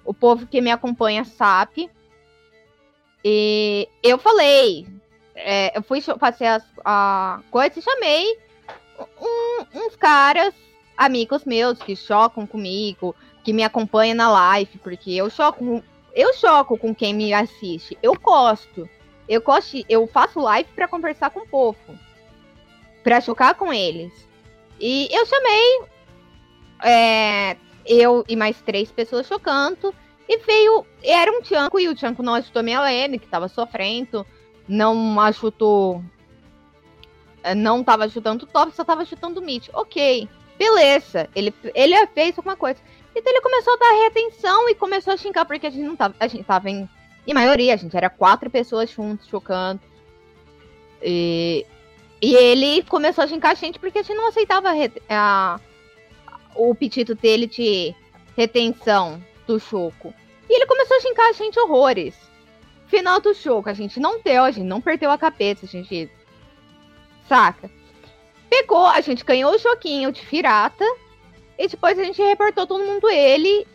[0.05, 1.91] O povo que me acompanha sabe.
[3.25, 4.87] E eu falei,
[5.35, 8.39] é, eu fui fazer as a coisas e chamei
[9.21, 10.55] um, uns caras,
[10.97, 13.15] amigos meus, que chocam comigo,
[13.45, 15.83] que me acompanham na live, porque eu choco
[16.15, 17.97] eu choco com quem me assiste.
[18.03, 18.89] Eu gosto.
[19.29, 21.79] Eu gosto, eu faço live para conversar com o povo.
[23.05, 24.13] Pra chocar com eles.
[24.81, 25.81] E eu chamei
[26.83, 27.57] é,
[27.87, 29.95] eu e mais três pessoas chocando.
[30.29, 30.85] E veio.
[31.03, 34.27] Era um Tianco, e o Tianco não ajudou minha Lene, que tava sofrendo.
[34.69, 36.03] Não ajudou.
[37.43, 39.69] É, não tava ajudando o top, só tava ajudando o Mitch.
[39.73, 40.29] Ok.
[40.59, 41.29] Beleza.
[41.35, 42.81] Ele, ele fez alguma coisa.
[43.17, 46.15] Então ele começou a dar retenção e começou a xingar, porque a gente não tava.
[46.21, 46.89] A gente tava em.
[47.27, 49.81] Em maioria, a gente era quatro pessoas juntos, chocando.
[51.03, 51.67] E,
[52.21, 54.71] e ele começou a xingar a gente porque a gente não aceitava
[55.09, 55.61] a,
[56.55, 57.95] o pedido dele de
[58.37, 60.13] retenção do choco.
[60.49, 62.15] E ele começou a xingar a gente horrores.
[62.89, 66.11] Final do choco, a gente não deu, a gente não perdeu a cabeça, a gente.
[67.29, 67.71] Saca?
[68.49, 70.85] Pegou, a gente ganhou o choquinho de pirata
[71.59, 73.67] e depois a gente reportou todo mundo ele,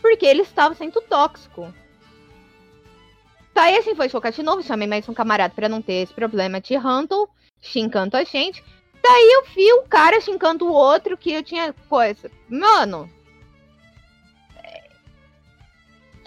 [0.00, 1.72] porque ele estava sendo tóxico.
[3.56, 6.60] E assim foi chocar de novo, chamei mais um camarada para não ter esse problema
[6.60, 7.28] de handle,
[7.60, 8.62] xingando a gente.
[9.02, 12.30] Daí eu vi o cara xingando o outro que eu tinha coisa.
[12.48, 13.10] Mano.
[14.56, 14.90] É...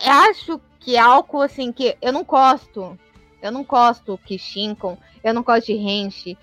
[0.10, 2.98] Acho que é algo assim que eu não gosto.
[3.42, 4.98] Eu não gosto que xingam.
[5.24, 6.38] Eu não gosto de range.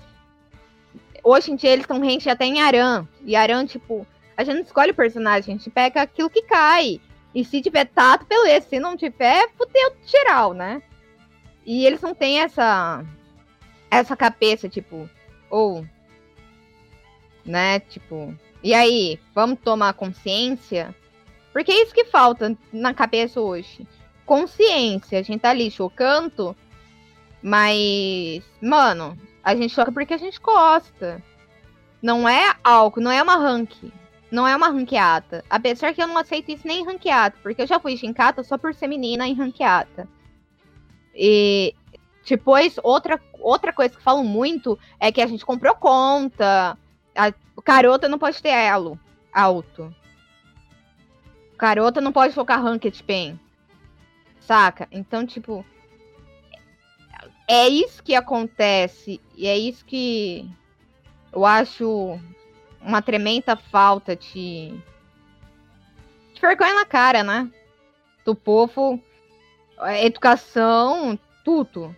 [1.22, 3.06] Hoje em dia eles estão range até em Aran.
[3.24, 7.00] E Aran, tipo, a gente não escolhe o personagem, a gente pega aquilo que cai.
[7.34, 8.68] E se tiver tato, beleza.
[8.68, 10.82] Se não tiver, fudeu geral, né?
[11.66, 13.04] E eles não têm essa.
[13.90, 15.08] Essa cabeça, tipo.
[15.50, 15.86] Ou.
[17.44, 17.80] né?
[17.80, 18.34] Tipo.
[18.62, 20.94] E aí, vamos tomar consciência?
[21.52, 23.86] Porque é isso que falta na cabeça hoje.
[24.26, 25.18] Consciência.
[25.18, 26.56] A gente tá ali chocando.
[27.42, 28.42] Mas.
[28.60, 31.22] Mano, a gente choca porque a gente gosta.
[32.02, 33.90] Não é algo, não é uma rank.
[34.30, 35.44] Não é uma ranqueada.
[35.48, 38.58] Apesar que eu não aceito isso nem em ranqueada, porque eu já fui gincata só
[38.58, 40.06] por ser menina em ranqueada.
[41.14, 41.74] E
[42.28, 46.76] depois, outra, outra coisa que falam muito é que a gente comprou conta.
[47.14, 47.32] A
[47.64, 48.98] garota não pode ter elo
[49.32, 49.94] alto.
[51.56, 53.38] garota não pode focar Ranked Pen.
[54.40, 54.88] Saca?
[54.90, 55.64] Então, tipo.
[57.46, 59.20] É isso que acontece.
[59.36, 60.48] E é isso que
[61.32, 62.18] eu acho
[62.80, 64.72] uma tremenda falta de.
[66.34, 67.50] de vergonha na cara, né?
[68.24, 69.02] Do povo.
[70.02, 71.94] Educação, tudo.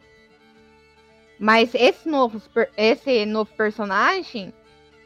[1.41, 2.43] Mas esse novo,
[2.77, 4.53] esse novo personagem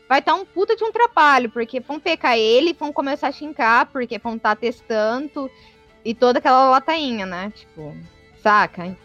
[0.08, 3.32] vai estar tá um puta de um trabalho, porque vão pecar ele, vão começar a
[3.32, 5.48] xingar, porque vão estar tá testando
[6.04, 7.52] e toda aquela latainha, né?
[7.54, 7.96] Tipo,
[8.42, 8.96] saca?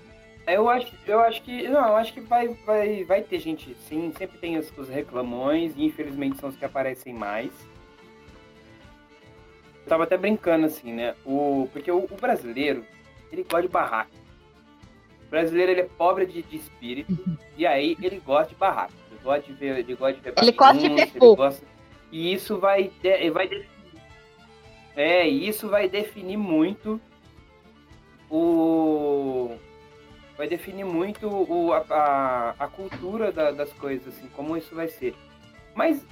[0.47, 1.67] Eu acho, eu acho que.
[1.67, 4.11] Não, eu acho que vai, vai, vai ter gente, sim.
[4.17, 7.51] Sempre tem os, os reclamões, e infelizmente são os que aparecem mais.
[9.83, 11.13] Eu tava até brincando, assim, né?
[11.23, 12.83] O, porque o, o brasileiro,
[13.31, 14.09] ele gosta de barraco.
[15.29, 17.15] O brasileiro ele é pobre de, de espírito
[17.55, 18.93] e aí ele gosta de barraco.
[19.11, 21.35] Ele gosta de ver, ele gosta de ver Ele gosta de ver fogo.
[21.35, 21.63] Gosta...
[22.11, 22.91] E isso vai,
[23.31, 23.69] vai definir,
[24.95, 26.99] é, isso vai definir muito
[28.27, 29.55] o
[30.35, 34.87] vai definir muito o, a, a, a cultura da, das coisas, assim, como isso vai
[34.87, 35.13] ser.
[35.75, 36.03] Mas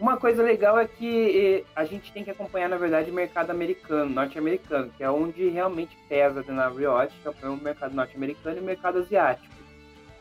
[0.00, 4.10] uma coisa legal é que a gente tem que acompanhar, na verdade, o mercado americano,
[4.10, 8.64] norte-americano, que é onde realmente pesa na Riot, que é o mercado norte-americano e o
[8.64, 9.54] mercado asiático.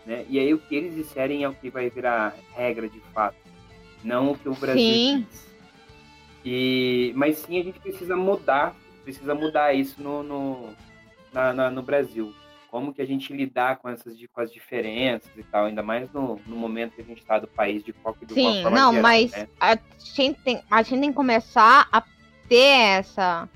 [0.05, 0.25] Né?
[0.27, 3.37] E aí o que eles disserem é o que vai virar regra de fato,
[4.03, 5.25] não o que o Brasil sim.
[5.29, 5.49] diz.
[6.43, 10.69] E, mas sim, a gente precisa mudar, precisa mudar isso no, no,
[11.31, 12.33] na, na, no Brasil
[12.69, 16.39] como que a gente lidar com essas com as diferenças e tal, ainda mais no,
[16.45, 19.31] no momento que a gente está do país de foco do Sim, não, geral, mas
[19.31, 19.47] né?
[19.59, 22.03] a, gente tem, a gente tem que começar a
[22.47, 23.49] ter essa,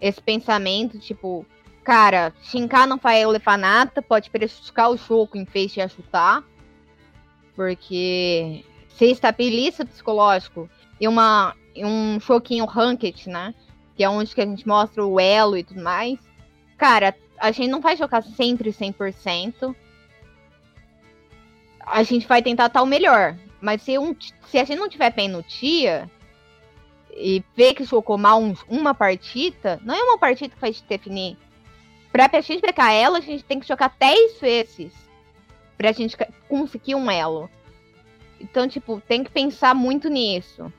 [0.00, 1.44] esse pensamento, tipo,
[1.82, 6.44] cara, Shinka não vai levar nada, pode prejudicar o jogo em vez de ajudar,
[7.54, 10.68] porque se estabiliza o psicológico.
[11.00, 13.54] E uma, um choquinho ranked, né,
[13.96, 16.18] que é onde que a gente mostra o elo e tudo mais,
[16.76, 19.74] cara, a gente não vai jogar sempre 100%.
[21.80, 23.36] A gente vai tentar estar o melhor.
[23.60, 24.14] Mas se, um,
[24.46, 26.08] se a gente não tiver bem no dia
[27.10, 30.84] e ver que jogou mal um, uma partida, não é uma partida que vai te
[30.84, 31.36] definir.
[32.12, 34.92] Pra, pra gente pegar ela, a gente tem que jogar 10 vezes
[35.76, 36.16] pra gente
[36.48, 37.50] conseguir um elo.
[38.40, 40.72] Então, tipo, tem que pensar muito nisso.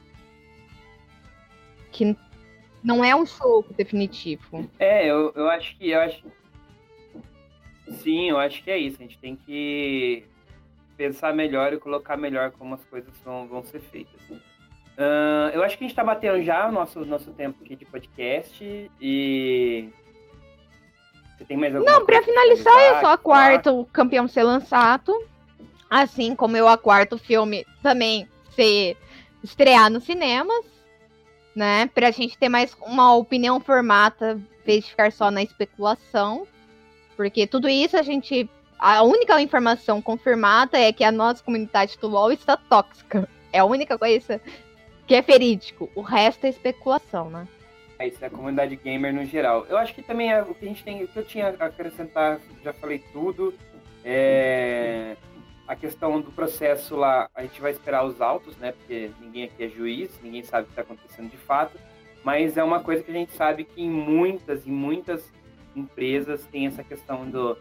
[1.91, 2.15] Que
[2.81, 4.69] não é um jogo definitivo.
[4.79, 6.23] É, eu, eu acho que eu acho
[7.87, 8.97] Sim, eu acho que é isso.
[8.99, 10.25] A gente tem que
[10.95, 14.21] pensar melhor e colocar melhor como as coisas vão, vão ser feitas.
[14.29, 17.85] Uh, eu acho que a gente está batendo já o nosso, nosso tempo aqui de
[17.85, 19.89] podcast e.
[21.37, 25.11] Você tem mais alguma Não, para finalizar, eu sou a quarto campeão ser lançado.
[25.89, 28.97] Assim como eu a quarto filme também ser
[29.43, 30.65] estrear nos cinemas,
[31.55, 31.87] né?
[31.87, 36.47] Pra gente ter mais uma opinião formata, em vez de ficar só na especulação.
[37.15, 38.49] Porque tudo isso a gente.
[38.77, 43.29] A única informação confirmada é que a nossa comunidade do LoL está tóxica.
[43.51, 44.41] É a única coisa
[45.07, 45.89] que é verídico.
[45.95, 47.47] O resto é especulação, né?
[47.99, 49.65] É isso, é a comunidade gamer no geral.
[49.69, 51.65] Eu acho que também é o que a gente tem, o que eu tinha a
[51.65, 53.53] acrescentar, já falei tudo.
[54.03, 55.15] É,
[55.67, 58.73] a questão do processo lá, a gente vai esperar os autos, né?
[58.73, 61.77] Porque ninguém aqui é juiz, ninguém sabe o que está acontecendo de fato.
[62.23, 65.31] Mas é uma coisa que a gente sabe que em muitas e muitas
[65.75, 67.57] empresas tem essa questão do,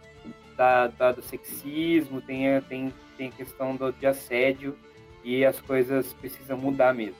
[0.56, 4.76] da, da, do sexismo, tem, tem, tem a questão do, de assédio
[5.24, 7.16] e as coisas precisam mudar mesmo.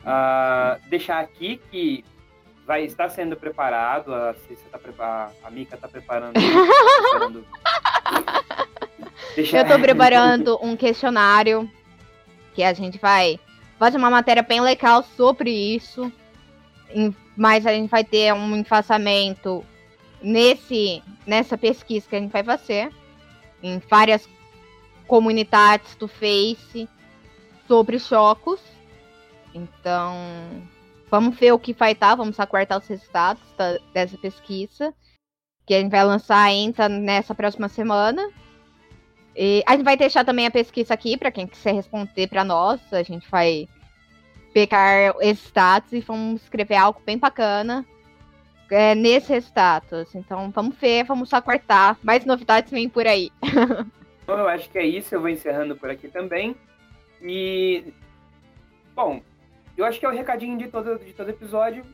[0.00, 2.04] Uh, deixar aqui que
[2.66, 4.34] vai estar sendo preparado, a,
[4.70, 6.34] tá, a Mika está preparando.
[6.38, 7.44] preparando
[9.34, 9.58] deixar...
[9.58, 11.70] Eu estou preparando um questionário
[12.54, 13.38] que a gente vai
[13.78, 16.12] fazer uma matéria bem legal sobre isso.
[17.36, 19.64] Mas a gente vai ter um enfassamento
[20.22, 22.90] nesse nessa pesquisa que a gente vai fazer
[23.62, 24.28] em várias
[25.06, 26.88] comunidades do Face
[27.66, 28.60] sobre chocos.
[29.54, 30.14] Então,
[31.10, 34.94] vamos ver o que vai estar, vamos aguardar os resultados da, dessa pesquisa,
[35.66, 38.30] que a gente vai lançar ainda nessa próxima semana.
[39.36, 42.80] E a gente vai deixar também a pesquisa aqui para quem quiser responder para nós.
[42.92, 43.68] A gente vai
[44.52, 47.86] pegar esses dados e vamos escrever algo bem bacana
[48.70, 50.14] é, nesse status.
[50.14, 51.98] Então vamos ver, vamos só cortar.
[52.02, 53.30] Mais novidades vêm por aí.
[54.26, 55.14] Bom, eu acho que é isso.
[55.14, 56.56] Eu vou encerrando por aqui também.
[57.22, 57.92] E.
[58.94, 59.22] Bom,
[59.76, 61.84] eu acho que é o recadinho de todo, de todo episódio.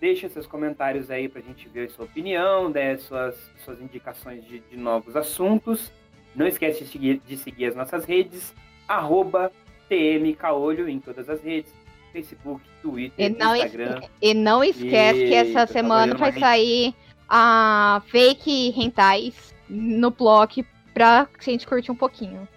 [0.00, 4.76] Deixa seus comentários aí pra gente ver sua opinião, dê suas, suas indicações de, de
[4.76, 5.92] novos assuntos.
[6.34, 8.54] Não esquece de seguir, de seguir as nossas redes,
[8.86, 9.50] arroba
[9.90, 11.72] em todas as redes.
[12.12, 14.00] Facebook, Twitter, E não, es- Instagram.
[14.20, 16.94] e não esquece que essa semana vai uma sair
[17.28, 22.48] a fake rentais no blog pra gente curtir um pouquinho.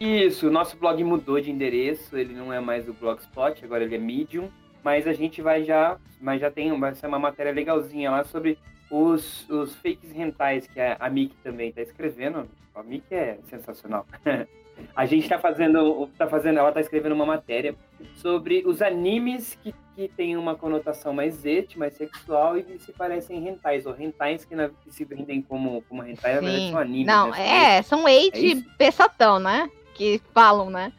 [0.00, 3.98] Isso, nosso blog mudou de endereço, ele não é mais o Blogspot, agora ele é
[3.98, 4.50] Medium,
[4.82, 8.58] mas a gente vai já, mas já tem vai ser uma matéria legalzinha lá sobre
[8.90, 12.46] os, os fakes rentais que a, a Miki também tá escrevendo.
[12.74, 14.04] A Miki é sensacional.
[14.94, 17.74] a gente tá fazendo, tá fazendo, ela tá escrevendo uma matéria
[18.16, 22.92] sobre os animes que, que têm uma conotação mais et, mais sexual e que se
[22.92, 26.78] parecem rentais, ou rentais que, na, que se vendem como, como rentais, na verdade são
[26.78, 27.06] animes.
[27.06, 27.76] Não, né?
[27.76, 29.70] É, são eight É peçatão, né?
[29.94, 30.92] Que falam, né?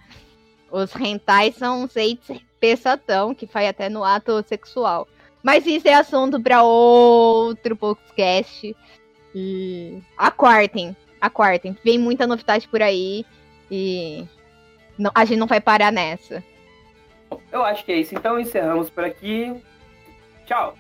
[0.72, 5.08] Os rentais são os eight peçatão, que faz até no ato sexual.
[5.42, 8.76] Mas isso é assunto pra outro podcast.
[9.34, 11.78] E aguardem, aguardem.
[11.84, 13.26] Vem muita novidade por aí.
[13.70, 14.26] E
[14.98, 16.44] não- a gente não vai parar nessa.
[17.52, 18.14] Eu acho que é isso.
[18.16, 19.54] Então encerramos por aqui.
[20.46, 20.76] Tchau!